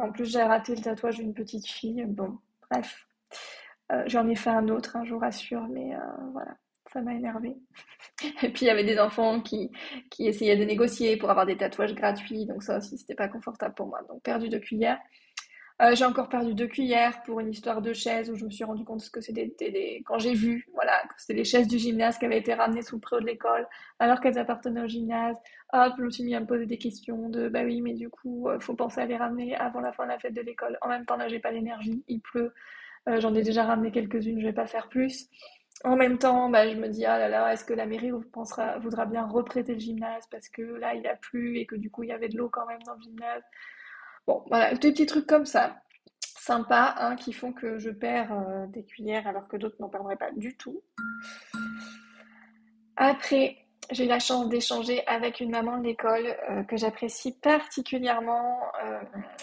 En 0.00 0.12
plus, 0.12 0.26
j'ai 0.26 0.42
raté 0.42 0.74
le 0.74 0.82
tatouage 0.82 1.16
d'une 1.16 1.34
petite 1.34 1.66
fille. 1.66 2.04
Bon, 2.06 2.38
bref. 2.70 3.06
Euh, 3.92 4.02
j'en 4.06 4.28
ai 4.28 4.36
fait 4.36 4.50
un 4.50 4.68
autre, 4.68 4.96
je 5.04 5.12
vous 5.12 5.18
rassure, 5.18 5.66
mais 5.68 5.94
euh, 5.94 5.98
voilà, 6.32 6.56
ça 6.92 7.00
m'a 7.00 7.14
énervé. 7.14 7.56
Et 8.42 8.50
puis 8.50 8.62
il 8.62 8.68
y 8.68 8.70
avait 8.70 8.84
des 8.84 9.00
enfants 9.00 9.40
qui, 9.40 9.70
qui 10.10 10.26
essayaient 10.26 10.56
de 10.56 10.64
négocier 10.64 11.16
pour 11.16 11.30
avoir 11.30 11.44
des 11.46 11.56
tatouages 11.56 11.94
gratuits, 11.94 12.46
donc 12.46 12.62
ça 12.62 12.78
aussi 12.78 12.98
c'était 12.98 13.14
pas 13.14 13.28
confortable 13.28 13.74
pour 13.74 13.88
moi. 13.88 14.00
Donc 14.08 14.22
perdu 14.22 14.48
de 14.48 14.58
cuillère. 14.58 14.98
Euh, 15.80 15.94
j'ai 15.94 16.04
encore 16.04 16.28
perdu 16.28 16.54
deux 16.54 16.66
cuillères 16.66 17.22
pour 17.22 17.40
une 17.40 17.48
histoire 17.50 17.80
de 17.80 17.94
chaise 17.94 18.30
où 18.30 18.36
je 18.36 18.44
me 18.44 18.50
suis 18.50 18.64
rendu 18.64 18.84
compte 18.84 19.08
que 19.10 19.20
c'était 19.22 19.54
des, 19.58 20.02
quand 20.04 20.18
j'ai 20.18 20.34
vu 20.34 20.66
voilà 20.74 20.92
que 21.08 21.14
c'était 21.16 21.32
les 21.32 21.44
chaises 21.44 21.68
du 21.68 21.78
gymnase 21.78 22.18
qui 22.18 22.26
avaient 22.26 22.38
été 22.38 22.52
ramenées 22.52 22.82
sous 22.82 22.96
le 22.96 23.00
préau 23.00 23.20
de 23.20 23.24
l'école 23.26 23.66
alors 23.98 24.20
qu'elles 24.20 24.38
appartenaient 24.38 24.82
au 24.82 24.86
gymnase. 24.86 25.36
Hop, 25.72 25.94
je 25.96 26.02
me 26.02 26.10
suis 26.10 26.24
mis 26.24 26.34
à 26.34 26.40
me 26.40 26.46
poser 26.46 26.66
des 26.66 26.76
questions 26.76 27.30
de 27.30 27.48
bah 27.48 27.62
oui 27.64 27.80
mais 27.80 27.94
du 27.94 28.10
coup 28.10 28.48
euh, 28.50 28.60
faut 28.60 28.74
penser 28.74 29.00
à 29.00 29.06
les 29.06 29.16
ramener 29.16 29.56
avant 29.56 29.80
la 29.80 29.92
fin 29.92 30.04
de 30.04 30.10
la 30.10 30.18
fête 30.18 30.34
de 30.34 30.42
l'école. 30.42 30.76
En 30.82 30.88
même 30.88 31.06
temps 31.06 31.16
là 31.16 31.28
j'ai 31.28 31.38
pas 31.38 31.50
l'énergie, 31.50 32.04
il 32.08 32.20
pleut, 32.20 32.52
euh, 33.08 33.20
j'en 33.20 33.34
ai 33.34 33.42
déjà 33.42 33.64
ramené 33.64 33.90
quelques-unes, 33.90 34.40
je 34.40 34.46
vais 34.46 34.52
pas 34.52 34.66
faire 34.66 34.88
plus. 34.88 35.28
En 35.84 35.96
même 35.96 36.18
temps, 36.18 36.50
bah, 36.50 36.68
je 36.68 36.76
me 36.76 36.88
dis, 36.88 37.06
ah 37.06 37.18
là 37.18 37.28
là, 37.30 37.52
est-ce 37.52 37.64
que 37.64 37.72
la 37.72 37.86
mairie 37.86 38.10
pensera, 38.32 38.78
voudra 38.78 39.06
bien 39.06 39.26
reprêter 39.26 39.72
le 39.74 39.80
gymnase 39.80 40.26
parce 40.30 40.48
que 40.50 40.60
là, 40.62 40.94
il 40.94 41.06
a 41.06 41.16
plu 41.16 41.56
et 41.58 41.64
que 41.66 41.74
du 41.74 41.90
coup, 41.90 42.02
il 42.02 42.10
y 42.10 42.12
avait 42.12 42.28
de 42.28 42.36
l'eau 42.36 42.50
quand 42.50 42.66
même 42.66 42.82
dans 42.86 42.94
le 42.94 43.00
gymnase? 43.00 43.42
Bon, 44.30 44.44
voilà, 44.46 44.74
des 44.74 44.92
petits 44.92 45.06
trucs 45.06 45.26
comme 45.26 45.44
ça, 45.44 45.82
sympas, 46.20 46.94
hein, 46.98 47.16
qui 47.16 47.32
font 47.32 47.52
que 47.52 47.80
je 47.80 47.90
perds 47.90 48.32
euh, 48.32 48.66
des 48.68 48.84
cuillères 48.84 49.26
alors 49.26 49.48
que 49.48 49.56
d'autres 49.56 49.74
n'en 49.80 49.88
perdraient 49.88 50.14
pas 50.14 50.30
du 50.30 50.56
tout. 50.56 50.84
Après, 52.94 53.56
j'ai 53.90 54.04
eu 54.04 54.06
la 54.06 54.20
chance 54.20 54.48
d'échanger 54.48 55.04
avec 55.08 55.40
une 55.40 55.50
maman 55.50 55.78
de 55.78 55.82
l'école 55.82 56.36
euh, 56.48 56.62
que 56.62 56.76
j'apprécie 56.76 57.40
particulièrement 57.40 58.60
euh, 58.84 59.00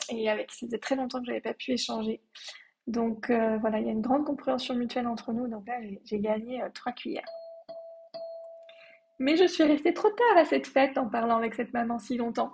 et 0.08 0.30
avec 0.30 0.48
qui 0.48 0.70
ça 0.70 0.78
très 0.78 0.96
longtemps 0.96 1.20
que 1.20 1.26
je 1.26 1.32
n'avais 1.32 1.42
pas 1.42 1.54
pu 1.54 1.72
échanger. 1.72 2.22
Donc 2.88 3.30
voilà, 3.30 3.80
il 3.80 3.88
y 3.88 3.90
a 3.90 3.92
une 3.92 4.00
grande 4.00 4.24
compréhension 4.24 4.74
mutuelle 4.74 5.08
entre 5.08 5.34
nous. 5.34 5.50
Donc 5.50 5.68
là, 5.68 5.82
j'ai 6.06 6.20
gagné 6.20 6.64
trois 6.74 6.94
cuillères. 6.94 7.28
Mais 9.20 9.36
je 9.36 9.46
suis 9.46 9.64
restée 9.64 9.94
trop 9.94 10.10
tard 10.10 10.38
à 10.38 10.46
cette 10.46 10.68
fête 10.68 10.98
en 10.98 11.10
parlant 11.10 11.38
avec 11.38 11.56
cette 11.56 11.74
maman 11.74 11.98
si 11.98 12.18
longtemps. 12.18 12.54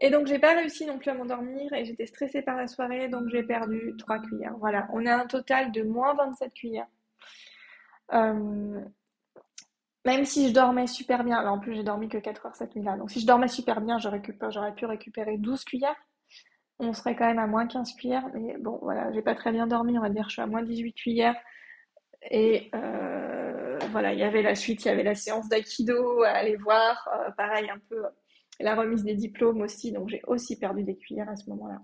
Et 0.00 0.10
donc 0.10 0.26
j'ai 0.26 0.38
pas 0.38 0.54
réussi 0.54 0.86
non 0.86 0.98
plus 0.98 1.10
à 1.10 1.14
m'endormir 1.14 1.72
et 1.72 1.84
j'étais 1.84 2.06
stressée 2.06 2.42
par 2.42 2.56
la 2.56 2.66
soirée, 2.66 3.08
donc 3.08 3.28
j'ai 3.28 3.42
perdu 3.42 3.94
3 3.98 4.20
cuillères. 4.20 4.56
Voilà, 4.58 4.88
on 4.92 5.04
a 5.06 5.14
un 5.14 5.26
total 5.26 5.70
de 5.72 5.82
moins 5.82 6.14
27 6.14 6.54
cuillères. 6.54 6.86
Euh, 8.14 8.80
même 10.06 10.24
si 10.24 10.48
je 10.48 10.54
dormais 10.54 10.86
super 10.86 11.24
bien, 11.24 11.42
là 11.42 11.52
en 11.52 11.58
plus 11.58 11.74
j'ai 11.74 11.82
dormi 11.82 12.08
que 12.08 12.18
4 12.18 12.46
heures 12.46 12.56
cette 12.56 12.74
nuit-là, 12.74 12.96
donc 12.96 13.10
si 13.10 13.20
je 13.20 13.26
dormais 13.26 13.48
super 13.48 13.80
bien, 13.82 13.98
j'aurais 13.98 14.74
pu 14.74 14.86
récupérer 14.86 15.36
12 15.36 15.64
cuillères. 15.64 15.96
On 16.78 16.92
serait 16.94 17.16
quand 17.16 17.26
même 17.26 17.38
à 17.40 17.46
moins 17.46 17.66
15 17.66 17.94
cuillères, 17.94 18.28
mais 18.34 18.56
bon 18.58 18.78
voilà, 18.82 19.12
j'ai 19.12 19.22
pas 19.22 19.34
très 19.34 19.52
bien 19.52 19.66
dormi, 19.66 19.98
on 19.98 20.02
va 20.02 20.08
dire, 20.08 20.24
je 20.28 20.34
suis 20.34 20.42
à 20.42 20.46
moins 20.46 20.62
18 20.62 20.94
cuillères. 20.94 21.36
Et 22.30 22.70
euh, 22.74 23.47
voilà, 23.88 24.12
il 24.12 24.18
y 24.18 24.22
avait 24.22 24.42
la 24.42 24.54
suite, 24.54 24.84
il 24.84 24.88
y 24.88 24.90
avait 24.90 25.02
la 25.02 25.14
séance 25.14 25.48
d'aïkido 25.48 26.22
à 26.22 26.30
aller 26.30 26.56
voir, 26.56 27.08
euh, 27.14 27.30
pareil 27.32 27.68
un 27.70 27.78
peu 27.88 28.02
la 28.60 28.74
remise 28.74 29.04
des 29.04 29.14
diplômes 29.14 29.60
aussi, 29.60 29.92
donc 29.92 30.08
j'ai 30.08 30.22
aussi 30.26 30.58
perdu 30.58 30.82
des 30.82 30.96
cuillères 30.96 31.28
à 31.28 31.36
ce 31.36 31.48
moment-là. 31.50 31.80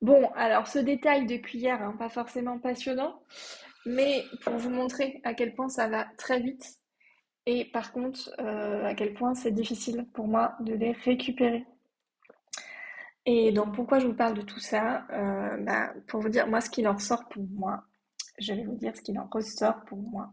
Bon, 0.00 0.30
alors 0.34 0.66
ce 0.66 0.78
détail 0.78 1.26
de 1.26 1.36
cuillère, 1.36 1.82
hein, 1.82 1.94
pas 1.98 2.08
forcément 2.08 2.58
passionnant, 2.58 3.22
mais 3.86 4.24
pour 4.42 4.54
vous 4.54 4.70
montrer 4.70 5.20
à 5.24 5.34
quel 5.34 5.54
point 5.54 5.68
ça 5.68 5.88
va 5.88 6.06
très 6.16 6.40
vite 6.40 6.78
et 7.46 7.66
par 7.66 7.92
contre 7.92 8.30
euh, 8.38 8.84
à 8.86 8.94
quel 8.94 9.12
point 9.14 9.34
c'est 9.34 9.50
difficile 9.50 10.06
pour 10.14 10.26
moi 10.26 10.56
de 10.60 10.74
les 10.74 10.92
récupérer. 10.92 11.66
Et 13.26 13.52
donc 13.52 13.74
pourquoi 13.74 13.98
je 13.98 14.06
vous 14.06 14.14
parle 14.14 14.34
de 14.34 14.42
tout 14.42 14.60
ça 14.60 15.06
euh, 15.10 15.56
bah, 15.58 15.92
Pour 16.06 16.20
vous 16.20 16.28
dire 16.28 16.46
moi 16.46 16.60
ce 16.60 16.70
qu'il 16.70 16.86
en 16.88 16.94
ressort 16.94 17.28
pour 17.28 17.44
moi. 17.44 17.84
Je 18.38 18.52
vais 18.52 18.64
vous 18.64 18.76
dire 18.76 18.96
ce 18.96 19.02
qu'il 19.02 19.18
en 19.18 19.28
ressort 19.30 19.84
pour 19.86 19.98
moi. 19.98 20.32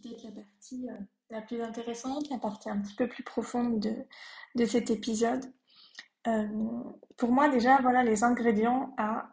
Peut-être 0.00 0.24
la 0.24 0.30
partie 0.30 0.88
euh, 0.88 0.94
la 1.30 1.42
plus 1.42 1.60
intéressante, 1.62 2.28
la 2.30 2.38
partie 2.38 2.70
un 2.70 2.80
petit 2.80 2.94
peu 2.94 3.08
plus 3.08 3.22
profonde 3.22 3.80
de, 3.80 3.94
de 4.54 4.64
cet 4.64 4.90
épisode. 4.90 5.44
pour 7.16 7.32
moi 7.32 7.48
déjà 7.48 7.80
voilà 7.80 8.04
les 8.04 8.22
ingrédients 8.22 8.94
à 8.96 9.28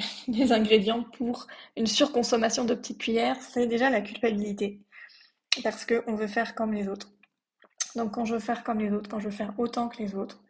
les 0.28 0.52
ingrédients 0.52 1.04
pour 1.04 1.46
une 1.76 1.86
surconsommation 1.86 2.64
de 2.64 2.74
petites 2.74 2.98
cuillères, 2.98 3.40
c'est 3.40 3.66
déjà 3.66 3.90
la 3.90 4.00
culpabilité. 4.00 4.80
Parce 5.62 5.84
qu'on 5.84 6.14
veut 6.14 6.26
faire 6.26 6.54
comme 6.54 6.72
les 6.72 6.88
autres. 6.88 7.12
Donc 7.96 8.12
quand 8.12 8.24
je 8.24 8.34
veux 8.34 8.40
faire 8.40 8.62
comme 8.62 8.78
les 8.78 8.92
autres, 8.92 9.10
quand 9.10 9.18
je 9.18 9.26
veux 9.26 9.34
faire 9.34 9.54
autant 9.58 9.88
que 9.88 9.98
les 9.98 10.14
autres, 10.14 10.42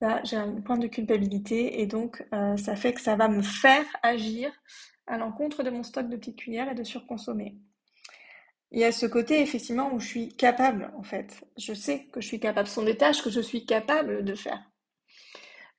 là 0.00 0.20
j'ai 0.24 0.36
un 0.36 0.60
point 0.60 0.76
de 0.76 0.88
culpabilité 0.88 1.80
et 1.80 1.86
donc 1.86 2.26
euh, 2.34 2.56
ça 2.58 2.76
fait 2.76 2.92
que 2.92 3.00
ça 3.00 3.16
va 3.16 3.28
me 3.28 3.40
faire 3.40 3.86
agir 4.02 4.52
à 5.06 5.16
l'encontre 5.16 5.62
de 5.62 5.70
mon 5.70 5.82
stock 5.82 6.08
de 6.08 6.16
petites 6.16 6.36
cuillères 6.36 6.70
et 6.70 6.74
de 6.74 6.84
surconsommer. 6.84 7.56
Il 8.76 8.80
y 8.80 8.84
a 8.84 8.92
ce 8.92 9.06
côté 9.06 9.40
effectivement 9.40 9.90
où 9.94 9.98
je 9.98 10.06
suis 10.06 10.28
capable 10.28 10.92
en 10.98 11.02
fait. 11.02 11.42
Je 11.56 11.72
sais 11.72 12.08
que 12.12 12.20
je 12.20 12.26
suis 12.26 12.38
capable. 12.38 12.68
Ce 12.68 12.74
sont 12.74 12.82
des 12.82 12.98
tâches 12.98 13.22
que 13.24 13.30
je 13.30 13.40
suis 13.40 13.64
capable 13.64 14.22
de 14.22 14.34
faire. 14.34 14.62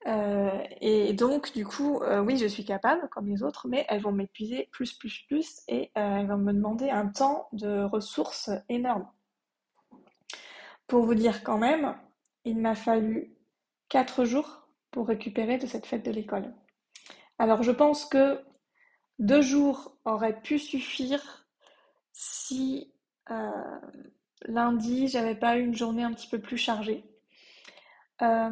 Euh, 0.08 0.64
et 0.82 1.14
donc, 1.14 1.54
du 1.54 1.64
coup, 1.64 2.02
euh, 2.02 2.22
oui, 2.22 2.38
je 2.38 2.48
suis 2.48 2.66
capable, 2.66 3.08
comme 3.10 3.28
les 3.28 3.44
autres, 3.44 3.68
mais 3.68 3.86
elles 3.88 4.02
vont 4.02 4.12
m'épuiser 4.12 4.68
plus, 4.72 4.94
plus, 4.94 5.26
plus, 5.28 5.62
et 5.68 5.92
euh, 5.96 6.16
elles 6.18 6.28
vont 6.28 6.38
me 6.38 6.54
demander 6.54 6.90
un 6.90 7.08
temps 7.08 7.50
de 7.52 7.84
ressources 7.84 8.50
énorme. 8.68 9.08
Pour 10.88 11.04
vous 11.04 11.14
dire 11.14 11.44
quand 11.44 11.60
même, 11.60 11.96
il 12.46 12.58
m'a 12.58 12.74
fallu 12.74 13.36
4 13.90 14.26
jours 14.26 14.68
pour 14.90 15.08
récupérer 15.08 15.60
de 15.60 15.68
cette 15.68 15.86
fête 15.86 16.04
de 16.04 16.12
l'école. 16.12 16.52
Alors, 17.38 17.62
je 17.62 17.72
pense 17.72 18.06
que 18.06 18.42
deux 19.20 19.44
jours 19.44 20.00
auraient 20.04 20.42
pu 20.42 20.58
suffire 20.58 21.47
si 22.18 22.94
lundi, 24.46 25.08
j'avais 25.08 25.36
pas 25.36 25.58
eu 25.58 25.64
une 25.64 25.76
journée 25.76 26.04
un 26.04 26.14
petit 26.14 26.28
peu 26.28 26.40
plus 26.40 26.58
chargée. 26.58 27.04
Euh, 28.22 28.50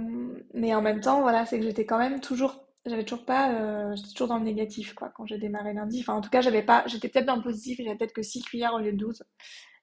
mais 0.54 0.76
en 0.76 0.82
même 0.82 1.02
temps, 1.02 1.22
voilà, 1.22 1.46
c'est 1.46 1.60
que 1.60 1.66
j'étais 1.66 1.86
quand 1.86 1.98
même 1.98 2.20
toujours, 2.22 2.68
j'avais 2.86 3.04
toujours 3.04 3.26
pas, 3.26 3.52
euh, 3.52 3.96
j'étais 3.96 4.12
toujours 4.12 4.28
dans 4.28 4.38
le 4.38 4.44
négatif, 4.44 4.94
quoi, 4.94 5.10
quand 5.16 5.26
j'ai 5.26 5.38
démarré 5.38 5.74
lundi. 5.74 6.02
Enfin, 6.02 6.14
en 6.14 6.22
tout 6.22 6.30
cas, 6.30 6.42
j'avais 6.42 6.64
pas, 6.64 6.84
j'étais 6.88 7.10
peut-être 7.10 7.26
dans 7.26 7.36
le 7.36 7.44
positif, 7.44 7.80
j'avais 7.84 7.98
peut-être 7.98 8.14
que 8.14 8.22
6 8.22 8.44
cuillères 8.44 8.74
au 8.74 8.80
lieu 8.80 8.92
de 8.92 8.98
12. 8.98 9.24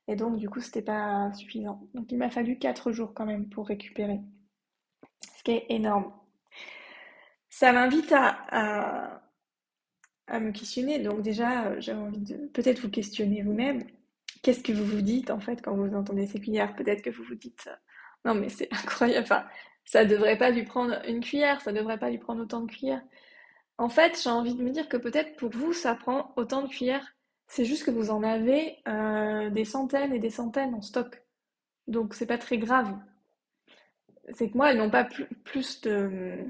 Et 0.08 0.16
donc, 0.16 0.36
du 0.36 0.48
coup, 0.48 0.60
c'était 0.60 0.82
pas 0.82 1.32
suffisant. 1.34 1.88
Donc, 1.94 2.10
il 2.12 2.18
m'a 2.18 2.30
fallu 2.30 2.58
4 2.58 2.92
jours 2.92 3.14
quand 3.14 3.26
même 3.26 3.48
pour 3.48 3.66
récupérer. 3.68 4.20
Ce 5.36 5.42
qui 5.42 5.52
est 5.52 5.66
énorme. 5.70 6.12
Ça 7.50 7.72
m'invite 7.72 8.12
à, 8.12 8.36
à, 8.50 9.21
à, 10.26 10.40
me 10.40 10.52
questionner. 10.52 10.98
Donc, 10.98 11.22
déjà, 11.22 11.66
euh, 11.66 11.80
j'avais 11.80 12.00
envie 12.00 12.18
de 12.18 12.36
peut-être 12.48 12.80
vous 12.80 12.90
questionner 12.90 13.42
vous-même. 13.42 13.82
Qu'est-ce 14.42 14.62
que 14.62 14.72
vous 14.72 14.84
vous 14.84 15.02
dites, 15.02 15.30
en 15.30 15.40
fait, 15.40 15.62
quand 15.62 15.74
vous 15.74 15.94
entendez 15.94 16.26
ces 16.26 16.40
cuillères? 16.40 16.74
Peut-être 16.74 17.02
que 17.02 17.10
vous 17.10 17.24
vous 17.24 17.34
dites, 17.34 17.68
non, 18.24 18.34
mais 18.34 18.48
c'est 18.48 18.68
incroyable. 18.72 19.24
Enfin, 19.24 19.44
ça 19.84 20.04
devrait 20.04 20.38
pas 20.38 20.50
lui 20.50 20.64
prendre 20.64 21.00
une 21.08 21.20
cuillère, 21.20 21.60
ça 21.60 21.72
devrait 21.72 21.98
pas 21.98 22.10
lui 22.10 22.18
prendre 22.18 22.42
autant 22.42 22.60
de 22.60 22.70
cuillères. 22.70 23.02
En 23.78 23.88
fait, 23.88 24.20
j'ai 24.22 24.30
envie 24.30 24.54
de 24.54 24.62
me 24.62 24.70
dire 24.70 24.88
que 24.88 24.96
peut-être 24.96 25.36
pour 25.36 25.50
vous, 25.50 25.72
ça 25.72 25.94
prend 25.94 26.32
autant 26.36 26.62
de 26.62 26.68
cuillères. 26.68 27.14
C'est 27.48 27.64
juste 27.64 27.84
que 27.84 27.90
vous 27.90 28.10
en 28.10 28.22
avez 28.22 28.78
euh, 28.88 29.50
des 29.50 29.64
centaines 29.64 30.12
et 30.12 30.18
des 30.18 30.30
centaines 30.30 30.74
en 30.74 30.82
stock. 30.82 31.22
Donc 31.86 32.14
c'est 32.14 32.26
pas 32.26 32.38
très 32.38 32.58
grave. 32.58 32.96
C'est 34.30 34.50
que 34.50 34.56
moi, 34.56 34.70
elles 34.70 34.78
n'ont 34.78 34.90
pas 34.90 35.06
plus 35.44 35.80
de, 35.82 36.46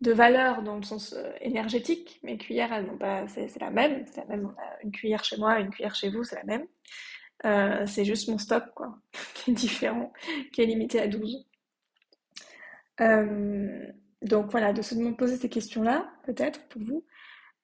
de 0.00 0.12
valeur 0.12 0.62
dans 0.62 0.76
le 0.76 0.82
sens 0.82 1.12
euh, 1.12 1.30
énergétique. 1.40 2.20
Mes 2.22 2.38
cuillères, 2.38 2.72
elles 2.72 2.86
n'ont 2.86 2.98
pas. 2.98 3.26
C'est 3.28 3.58
la 3.60 3.70
même. 3.70 4.04
C'est 4.06 4.20
la 4.20 4.36
même. 4.36 4.54
Une 4.82 4.92
cuillère 4.92 5.24
chez 5.24 5.36
moi, 5.36 5.58
une 5.58 5.70
cuillère 5.70 5.94
chez 5.94 6.10
vous, 6.10 6.24
c'est 6.24 6.36
la 6.36 6.44
même. 6.44 6.66
Euh, 7.44 7.86
c'est 7.86 8.04
juste 8.04 8.28
mon 8.28 8.38
stock, 8.38 8.64
quoi, 8.74 8.98
qui 9.34 9.50
est 9.50 9.54
différent, 9.54 10.12
qui 10.52 10.62
est 10.62 10.66
limité 10.66 11.00
à 11.00 11.06
12. 11.06 11.46
Euh, 13.00 13.86
donc 14.22 14.50
voilà, 14.50 14.72
de 14.72 14.82
se 14.82 14.94
poser 15.12 15.36
ces 15.36 15.48
questions-là, 15.48 16.10
peut-être 16.24 16.66
pour 16.68 16.82
vous, 16.82 17.04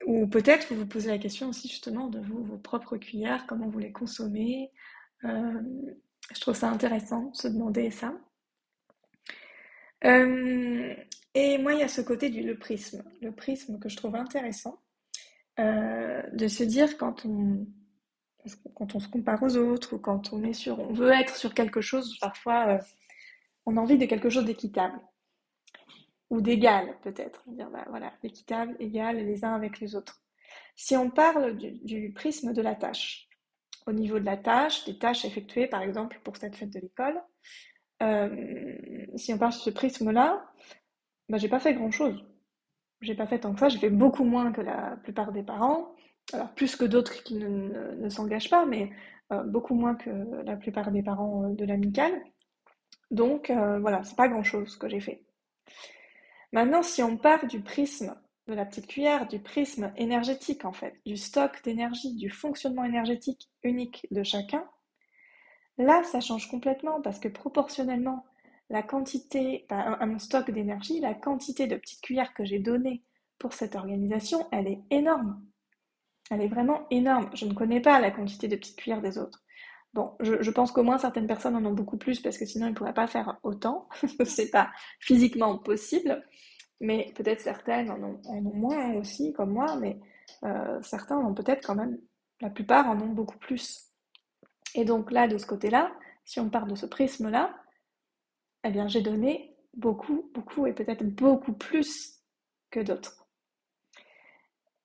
ou 0.05 0.27
peut-être 0.27 0.67
vous 0.71 0.79
vous 0.79 0.87
posez 0.87 1.09
la 1.09 1.17
question 1.17 1.49
aussi 1.49 1.67
justement 1.67 2.07
de 2.07 2.19
vos 2.19 2.57
propres 2.57 2.97
cuillères, 2.97 3.45
comment 3.47 3.67
vous 3.67 3.79
les 3.79 3.91
consommez. 3.91 4.71
Euh, 5.25 5.61
je 6.33 6.39
trouve 6.39 6.55
ça 6.55 6.69
intéressant 6.69 7.29
de 7.31 7.35
se 7.35 7.47
demander 7.47 7.91
ça. 7.91 8.13
Euh, 10.05 10.93
et 11.35 11.57
moi, 11.59 11.73
il 11.73 11.79
y 11.79 11.83
a 11.83 11.87
ce 11.87 12.01
côté 12.01 12.29
du 12.29 12.41
le 12.41 12.57
prisme, 12.57 13.03
le 13.21 13.31
prisme 13.31 13.77
que 13.79 13.89
je 13.89 13.97
trouve 13.97 14.15
intéressant, 14.15 14.79
de 15.57 16.47
se 16.47 16.63
dire 16.63 16.97
quand 16.97 17.25
on 17.25 17.65
quand 18.75 18.95
on 18.95 18.99
se 18.99 19.07
compare 19.07 19.41
aux 19.43 19.57
autres 19.57 19.95
ou 19.95 19.99
quand 19.99 20.33
on 20.33 20.43
est 20.43 20.53
sur, 20.53 20.79
on 20.79 20.93
veut 20.93 21.11
être 21.11 21.35
sur 21.35 21.53
quelque 21.53 21.81
chose, 21.81 22.17
parfois 22.19 22.79
on 23.65 23.77
a 23.77 23.81
envie 23.81 23.97
de 23.97 24.05
quelque 24.05 24.29
chose 24.29 24.45
d'équitable 24.45 24.99
ou 26.29 26.41
d'égal 26.41 26.97
peut-être. 27.01 27.43
Dire 27.47 27.69
bah, 27.69 27.85
voilà, 27.89 28.13
équitable, 28.23 28.75
égal 28.79 29.17
les 29.17 29.43
uns 29.43 29.53
avec 29.53 29.79
les 29.79 29.95
autres. 29.95 30.21
Si 30.75 30.95
on 30.95 31.09
parle 31.09 31.55
du, 31.57 32.11
prisme 32.13 32.53
de 32.53 32.61
la 32.61 32.75
tâche, 32.75 33.27
au 33.87 33.93
niveau 33.93 34.19
de 34.19 34.25
la 34.25 34.37
tâche, 34.37 34.85
des 34.85 34.97
tâches 34.97 35.25
effectuées 35.25 35.67
par 35.67 35.81
exemple 35.81 36.19
pour 36.23 36.37
cette 36.37 36.55
fête 36.55 36.71
de 36.71 36.79
l'école, 36.79 37.21
euh, 38.03 38.75
si 39.15 39.33
on 39.33 39.37
parle 39.37 39.53
de 39.53 39.57
ce 39.57 39.69
prisme-là, 39.69 40.45
bah, 41.29 41.37
j'ai 41.37 41.49
pas 41.49 41.59
fait 41.59 41.73
grand-chose. 41.73 42.23
J'ai 43.01 43.15
pas 43.15 43.27
fait 43.27 43.39
tant 43.39 43.53
que 43.53 43.59
ça, 43.59 43.69
j'ai 43.69 43.79
fait 43.79 43.89
beaucoup 43.89 44.23
moins 44.23 44.51
que 44.51 44.61
la 44.61 44.97
plupart 45.03 45.31
des 45.31 45.43
parents, 45.43 45.95
alors 46.33 46.51
plus 46.53 46.75
que 46.75 46.85
d'autres 46.85 47.23
qui 47.23 47.35
ne, 47.35 48.09
s'engagent 48.09 48.49
pas, 48.49 48.65
mais 48.65 48.91
euh, 49.31 49.43
beaucoup 49.43 49.75
moins 49.75 49.95
que 49.95 50.09
la 50.43 50.55
plupart 50.55 50.91
des 50.91 51.03
parents 51.03 51.49
de 51.49 51.65
l'amicale. 51.65 52.13
Donc 53.11 53.49
euh, 53.49 53.79
voilà, 53.79 54.03
c'est 54.03 54.15
pas 54.15 54.27
grand-chose 54.27 54.77
que 54.77 54.89
j'ai 54.89 54.99
fait. 54.99 55.23
Maintenant, 56.51 56.83
si 56.83 57.03
on 57.03 57.17
part 57.17 57.45
du 57.47 57.61
prisme 57.61 58.15
de 58.47 58.53
la 58.53 58.65
petite 58.65 58.87
cuillère, 58.87 59.27
du 59.27 59.39
prisme 59.39 59.91
énergétique 59.97 60.65
en 60.65 60.73
fait, 60.73 60.95
du 61.05 61.17
stock 61.17 61.61
d'énergie, 61.63 62.15
du 62.15 62.29
fonctionnement 62.29 62.85
énergétique 62.85 63.49
unique 63.63 64.07
de 64.11 64.23
chacun, 64.23 64.63
là 65.77 66.03
ça 66.03 66.21
change 66.21 66.49
complètement 66.49 67.01
parce 67.01 67.19
que 67.19 67.27
proportionnellement 67.27 68.25
la 68.69 68.81
quantité, 68.81 69.65
à 69.69 70.05
mon 70.05 70.19
stock 70.19 70.49
d'énergie, 70.49 70.99
la 70.99 71.13
quantité 71.13 71.67
de 71.67 71.75
petites 71.75 72.01
cuillères 72.01 72.33
que 72.33 72.45
j'ai 72.45 72.59
données 72.59 73.03
pour 73.37 73.53
cette 73.53 73.75
organisation, 73.75 74.47
elle 74.51 74.67
est 74.67 74.81
énorme. 74.89 75.43
Elle 76.31 76.41
est 76.41 76.47
vraiment 76.47 76.87
énorme. 76.89 77.29
Je 77.33 77.45
ne 77.45 77.53
connais 77.53 77.81
pas 77.81 77.99
la 77.99 78.11
quantité 78.11 78.47
de 78.47 78.55
petites 78.55 78.77
cuillères 78.77 79.01
des 79.01 79.17
autres. 79.17 79.43
Bon, 79.93 80.13
je, 80.19 80.51
pense 80.51 80.71
qu'au 80.71 80.83
moins 80.83 80.97
certaines 80.97 81.27
personnes 81.27 81.55
en 81.55 81.63
ont 81.63 81.73
beaucoup 81.73 81.97
plus 81.97 82.19
parce 82.19 82.37
que 82.37 82.45
sinon 82.45 82.67
ils 82.67 82.71
ne 82.71 82.75
pourraient 82.75 82.93
pas 82.93 83.07
faire 83.07 83.39
autant. 83.43 83.87
c'est 84.25 84.49
pas 84.49 84.71
physiquement 84.99 85.57
possible. 85.57 86.25
Mais 86.81 87.13
peut-être 87.15 87.39
certaines 87.39 87.89
en 87.89 88.03
ont, 88.03 88.41
moins 88.41 88.93
aussi, 88.95 89.31
comme 89.31 89.51
moi, 89.51 89.77
mais 89.77 89.97
euh, 90.43 90.81
certains 90.81 91.17
en 91.17 91.29
ont 91.29 91.33
peut-être 91.33 91.65
quand 91.65 91.75
même, 91.75 91.97
la 92.41 92.49
plupart 92.49 92.89
en 92.89 92.99
ont 92.99 93.13
beaucoup 93.13 93.37
plus. 93.37 93.91
Et 94.73 94.83
donc 94.83 95.11
là, 95.11 95.29
de 95.29 95.37
ce 95.37 95.45
côté-là, 95.45 95.93
si 96.25 96.41
on 96.41 96.49
part 96.49 96.65
de 96.65 96.75
ce 96.75 96.85
prisme-là, 96.85 97.55
eh 98.65 98.71
bien 98.71 98.87
j'ai 98.87 99.01
donné 99.01 99.55
beaucoup, 99.75 100.29
beaucoup 100.33 100.65
et 100.67 100.73
peut-être 100.73 101.03
beaucoup 101.03 101.53
plus 101.53 102.19
que 102.71 102.79
d'autres. 102.79 103.27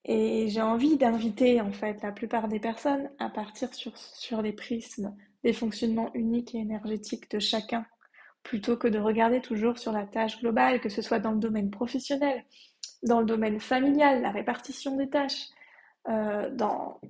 Et 0.05 0.49
j'ai 0.49 0.63
envie 0.63 0.97
d'inviter 0.97 1.61
en 1.61 1.73
fait 1.73 2.03
la 2.03 2.13
plupart 2.13 2.49
des 2.49 2.61
personnes 2.61 3.11
à 3.19 3.29
partir 3.29 3.73
sur, 3.75 3.97
sur 3.97 4.43
les 4.43 4.53
prismes 4.53 5.15
des 5.45 5.53
fonctionnements 5.53 6.13
uniques 6.15 6.55
et 6.55 6.59
énergétiques 6.59 7.31
de 7.31 7.39
chacun 7.39 7.87
plutôt 8.43 8.77
que 8.77 8.89
de 8.89 8.99
regarder 8.99 9.41
toujours 9.41 9.79
sur 9.79 9.93
la 9.93 10.07
tâche 10.07 10.41
globale, 10.41 10.81
que 10.81 10.89
ce 10.89 11.03
soit 11.03 11.19
dans 11.19 11.33
le 11.33 11.39
domaine 11.39 11.71
professionnel, 11.71 12.45
dans 13.03 13.21
le 13.21 13.27
domaine 13.27 13.61
familial, 13.61 14.23
la 14.23 14.31
répartition 14.31 14.97
des 14.97 15.11
tâches, 15.11 15.47
euh, 16.09 16.51
dans, 16.51 17.01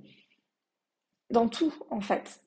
dans 1.29 1.47
tout 1.47 1.73
en 1.89 2.01
fait. 2.01 2.41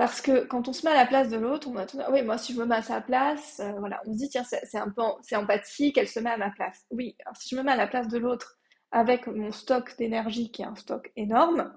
Parce 0.00 0.22
que 0.22 0.46
quand 0.46 0.66
on 0.66 0.72
se 0.72 0.86
met 0.86 0.92
à 0.92 0.94
la 0.94 1.04
place 1.04 1.28
de 1.28 1.36
l'autre, 1.36 1.68
on 1.68 1.72
va 1.72 1.84
tout 1.84 1.98
oui, 2.10 2.22
moi 2.22 2.38
si 2.38 2.54
je 2.54 2.58
me 2.58 2.64
mets 2.64 2.76
à 2.76 2.80
sa 2.80 3.02
place, 3.02 3.60
euh, 3.60 3.72
voilà, 3.72 4.00
on 4.06 4.14
se 4.14 4.16
dit 4.16 4.30
tiens, 4.30 4.44
c'est 4.44 4.78
un 4.78 4.88
peu 4.88 5.02
c'est 5.20 5.36
empathique, 5.36 5.98
elle 5.98 6.08
se 6.08 6.18
met 6.20 6.30
à 6.30 6.38
ma 6.38 6.48
place. 6.48 6.86
Oui, 6.90 7.16
alors 7.26 7.36
si 7.36 7.50
je 7.50 7.56
me 7.56 7.62
mets 7.62 7.72
à 7.72 7.76
la 7.76 7.86
place 7.86 8.08
de 8.08 8.16
l'autre 8.16 8.58
avec 8.92 9.26
mon 9.26 9.52
stock 9.52 9.94
d'énergie 9.98 10.50
qui 10.50 10.62
est 10.62 10.64
un 10.64 10.74
stock 10.74 11.12
énorme, 11.16 11.70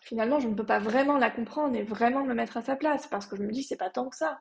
finalement 0.00 0.40
je 0.40 0.48
ne 0.48 0.54
peux 0.54 0.64
pas 0.64 0.78
vraiment 0.78 1.18
la 1.18 1.30
comprendre 1.30 1.76
et 1.76 1.82
vraiment 1.82 2.24
me 2.24 2.32
mettre 2.32 2.56
à 2.56 2.62
sa 2.62 2.74
place 2.74 3.06
parce 3.06 3.26
que 3.26 3.36
je 3.36 3.42
me 3.42 3.52
dis 3.52 3.62
c'est 3.62 3.76
pas 3.76 3.90
tant 3.90 4.08
que 4.08 4.16
ça. 4.16 4.40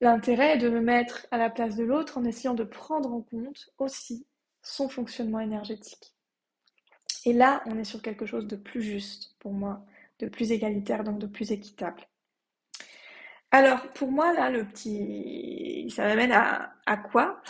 L'intérêt 0.00 0.54
est 0.54 0.58
de 0.58 0.68
me 0.68 0.80
mettre 0.80 1.28
à 1.30 1.38
la 1.38 1.48
place 1.48 1.76
de 1.76 1.84
l'autre 1.84 2.18
en 2.18 2.24
essayant 2.24 2.54
de 2.54 2.64
prendre 2.64 3.14
en 3.14 3.22
compte 3.22 3.70
aussi 3.78 4.26
son 4.62 4.88
fonctionnement 4.88 5.38
énergétique. 5.38 6.16
Et 7.24 7.32
là, 7.32 7.62
on 7.66 7.78
est 7.78 7.84
sur 7.84 8.02
quelque 8.02 8.26
chose 8.26 8.48
de 8.48 8.56
plus 8.56 8.82
juste 8.82 9.36
pour 9.38 9.52
moi, 9.52 9.86
de 10.22 10.28
plus 10.28 10.52
égalitaire, 10.52 11.02
donc 11.02 11.18
de 11.18 11.26
plus 11.26 11.50
équitable. 11.50 12.00
Alors, 13.50 13.92
pour 13.92 14.10
moi, 14.10 14.32
là, 14.32 14.50
le 14.50 14.64
petit... 14.64 15.90
Ça 15.90 16.04
m'amène 16.04 16.32
à, 16.32 16.96
quoi? 16.96 17.42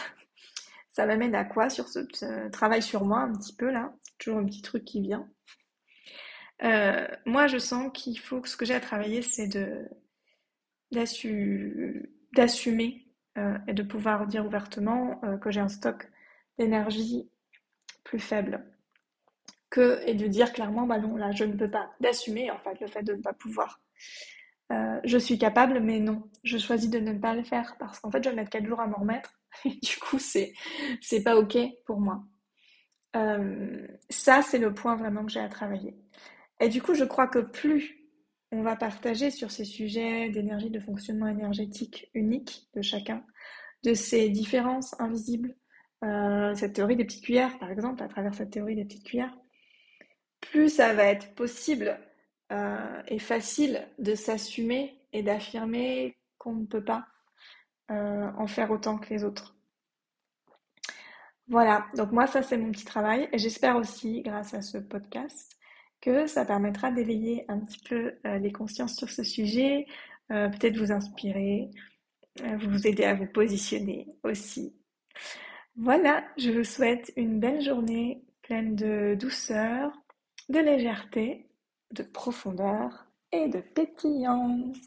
Ça 0.91 1.07
m'amène 1.07 1.35
à 1.35 1.45
quoi 1.45 1.69
sur 1.69 1.89
ce, 1.89 2.49
travail 2.49 2.83
sur 2.83 3.05
moi, 3.05 3.21
un 3.21 3.33
petit 3.35 3.55
peu, 3.55 3.71
là? 3.71 3.93
Toujours 4.19 4.39
un 4.39 4.47
petit 4.47 4.63
truc 4.63 4.85
qui 4.85 5.03
vient. 5.03 5.29
Euh, 6.65 7.07
moi, 7.27 7.47
je 7.47 7.59
sens 7.59 7.91
qu'il 7.93 8.19
faut 8.19 8.41
que 8.41 8.49
ce 8.49 8.57
que 8.57 8.65
j'ai 8.65 8.75
à 8.75 8.81
travailler, 8.81 9.23
c'est 9.23 9.49
de 9.49 9.89
d'assumer 12.33 13.09
euh, 13.39 13.57
et 13.67 13.73
de 13.73 13.83
pouvoir 13.83 14.27
dire 14.27 14.45
ouvertement 14.45 15.21
euh, 15.25 15.39
que 15.39 15.51
j'ai 15.51 15.61
un 15.61 15.71
stock 15.71 16.11
d'énergie 16.59 17.31
plus 18.05 18.19
faible 18.19 18.63
que 19.73 20.01
et 20.07 20.15
de 20.15 20.29
dire 20.29 20.53
clairement 20.53 20.87
bah 20.87 20.99
non 20.99 21.17
là 21.17 21.33
je 21.33 21.45
ne 21.45 21.57
peux 21.57 21.71
pas 21.71 21.91
d'assumer 22.01 22.51
en 22.51 22.59
fait 22.59 22.79
le 22.81 22.87
fait 22.87 23.03
de 23.03 23.15
ne 23.15 23.23
pas 23.23 23.33
pouvoir 23.33 23.81
euh, 24.71 25.01
je 25.03 25.19
suis 25.19 25.39
capable 25.39 25.81
mais 25.81 25.99
non 25.99 26.31
je 26.45 26.59
choisis 26.59 26.91
de 26.91 27.01
ne 27.01 27.19
pas 27.19 27.35
le 27.35 27.43
faire 27.43 27.75
parce 27.81 27.99
qu'en 27.99 28.11
fait 28.11 28.23
je 28.23 28.31
vais 28.31 28.37
mettre 28.37 28.51
4 28.51 28.67
jours 28.67 28.81
à 28.81 28.87
m'en 28.87 28.99
remettre 28.99 29.41
et 29.65 29.79
du 29.83 29.97
coup 29.99 30.19
c'est 30.19 30.53
c'est 31.01 31.25
pas 31.25 31.37
ok 31.37 31.59
pour 31.87 32.01
moi 32.01 32.23
ça 34.09 34.41
c'est 34.41 34.59
le 34.59 34.73
point 34.73 34.97
vraiment 34.97 35.27
que 35.27 35.33
j'ai 35.33 35.41
à 35.41 35.49
travailler 35.49 35.95
et 36.61 36.71
du 36.71 36.81
coup 36.81 36.95
je 36.95 37.05
crois 37.05 37.27
que 37.27 37.41
plus 37.41 38.03
on 38.53 38.63
va 38.63 38.77
partager 38.77 39.31
sur 39.31 39.51
ces 39.51 39.65
sujets 39.65 40.29
d'énergie, 40.29 40.71
de 40.71 40.79
fonctionnement 40.79 41.27
énergétique 41.27 42.11
unique 42.13 42.69
de 42.75 42.83
chacun, 42.83 43.25
de 43.83 43.95
ces 43.95 44.29
différences 44.29 44.95
invisibles. 45.01 45.57
Euh, 46.05 46.55
cette 46.55 46.75
théorie 46.75 46.97
des 46.97 47.05
petites 47.05 47.25
cuillères, 47.25 47.59
par 47.59 47.71
exemple, 47.71 48.03
à 48.03 48.09
travers 48.09 48.35
cette 48.35 48.51
théorie 48.51 48.77
des 48.77 48.85
petites 48.85 49.05
cuillères, 49.05 49.35
plus 50.43 50.69
ça 50.69 50.93
va 50.93 51.05
être 51.05 51.35
possible 51.35 51.99
euh, 52.53 53.03
et 53.09 53.19
facile 53.19 53.89
de 53.99 54.15
s'assumer 54.15 55.01
et 55.15 55.23
d'affirmer 55.23 56.19
qu'on 56.37 56.55
ne 56.55 56.67
peut 56.67 56.85
pas 56.85 57.07
euh, 57.91 58.31
en 58.37 58.47
faire 58.47 58.71
autant 58.71 58.99
que 58.99 59.09
les 59.09 59.25
autres. 59.25 59.57
Voilà, 61.49 61.87
donc 61.97 62.13
moi 62.13 62.27
ça 62.27 62.43
c'est 62.43 62.59
mon 62.59 62.71
petit 62.71 62.85
travail 62.85 63.29
et 63.33 63.39
j'espère 63.39 63.77
aussi, 63.77 64.23
grâce 64.23 64.53
à 64.55 64.63
ce 64.63 64.79
podcast, 64.79 65.57
que 66.01 66.27
ça 66.27 66.45
permettra 66.45 66.91
d'éveiller 66.91 67.45
un 67.49 67.61
petit 67.61 67.81
peu 67.89 68.15
euh, 68.27 68.39
les 68.39 68.53
consciences 68.53 68.97
sur 68.97 69.09
ce 69.09 69.23
sujet, 69.23 69.87
peut-être 70.29 70.79
vous 70.79 70.93
inspirer, 70.93 71.69
vous 72.41 72.87
aider 72.87 73.05
à 73.05 73.13
vous 73.13 73.27
positionner 73.27 74.09
aussi. 74.23 74.75
Voilà, 75.77 76.25
je 76.39 76.51
vous 76.51 76.65
souhaite 76.65 77.13
une 77.17 77.39
belle 77.39 77.61
journée 77.61 78.25
pleine 78.43 78.75
de 78.75 79.15
douceur, 79.19 79.93
de 80.49 80.59
légèreté, 80.59 81.47
de 81.93 82.03
profondeur 82.03 83.07
et 83.33 83.49
de 83.49 83.61
pétillance. 83.61 84.79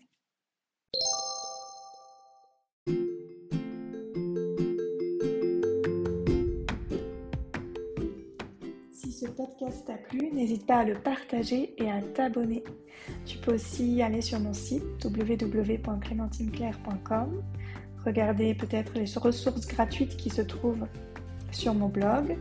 podcast 9.35 9.85
t'a 9.85 9.93
plu, 9.93 10.31
n'hésite 10.31 10.65
pas 10.65 10.79
à 10.79 10.83
le 10.83 10.95
partager 10.95 11.75
et 11.77 11.91
à 11.91 12.01
t'abonner. 12.01 12.63
Tu 13.25 13.37
peux 13.37 13.53
aussi 13.55 14.01
aller 14.01 14.21
sur 14.21 14.39
mon 14.39 14.53
site 14.53 14.83
www.clémentineclair.com, 15.03 17.43
regarder 18.05 18.55
peut-être 18.55 18.93
les 18.95 19.11
ressources 19.17 19.67
gratuites 19.67 20.15
qui 20.17 20.29
se 20.29 20.41
trouvent 20.41 20.87
sur 21.51 21.73
mon 21.73 21.89
blog, 21.89 22.37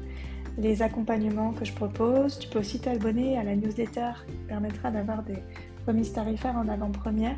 les 0.59 0.83
accompagnements 0.83 1.53
que 1.53 1.65
je 1.65 1.73
propose. 1.73 2.39
Tu 2.39 2.49
peux 2.49 2.61
aussi 2.61 2.81
t'abonner 2.81 3.39
à 3.39 3.45
la 3.45 3.57
newsletter 3.57 4.13
qui 4.27 4.37
permettra 4.49 4.91
d'avoir 4.91 5.23
des 5.23 5.39
remises 5.87 6.13
tarifaires 6.13 6.57
en 6.57 6.69
avant-première 6.69 7.37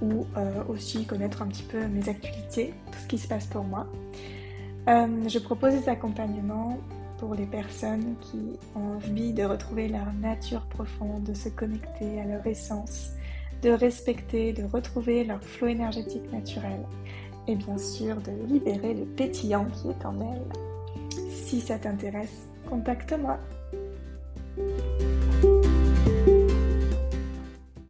ou 0.00 0.26
euh, 0.36 0.62
aussi 0.68 1.04
connaître 1.04 1.42
un 1.42 1.46
petit 1.48 1.64
peu 1.64 1.86
mes 1.86 2.08
actualités, 2.08 2.72
tout 2.92 2.98
ce 2.98 3.06
qui 3.06 3.18
se 3.18 3.28
passe 3.28 3.46
pour 3.46 3.64
moi. 3.64 3.86
Euh, 4.88 5.28
je 5.28 5.38
propose 5.38 5.74
des 5.74 5.88
accompagnements 5.88 6.78
pour 7.18 7.34
les 7.34 7.46
personnes 7.46 8.14
qui 8.20 8.58
ont 8.76 8.94
envie 8.94 9.32
de 9.32 9.44
retrouver 9.44 9.88
leur 9.88 10.12
nature 10.14 10.64
profonde, 10.66 11.24
de 11.24 11.34
se 11.34 11.48
connecter 11.48 12.20
à 12.20 12.24
leur 12.24 12.46
essence, 12.46 13.10
de 13.62 13.70
respecter, 13.70 14.52
de 14.52 14.62
retrouver 14.64 15.24
leur 15.24 15.42
flot 15.42 15.66
énergétique 15.66 16.32
naturel 16.32 16.80
et 17.48 17.56
bien 17.56 17.76
sûr 17.76 18.16
de 18.16 18.30
libérer 18.46 18.94
le 18.94 19.04
pétillant 19.04 19.66
qui 19.66 19.88
est 19.88 20.06
en 20.06 20.20
elles. 20.20 20.67
Si 21.48 21.62
ça 21.62 21.78
t'intéresse, 21.78 22.46
contacte-moi. 22.68 23.38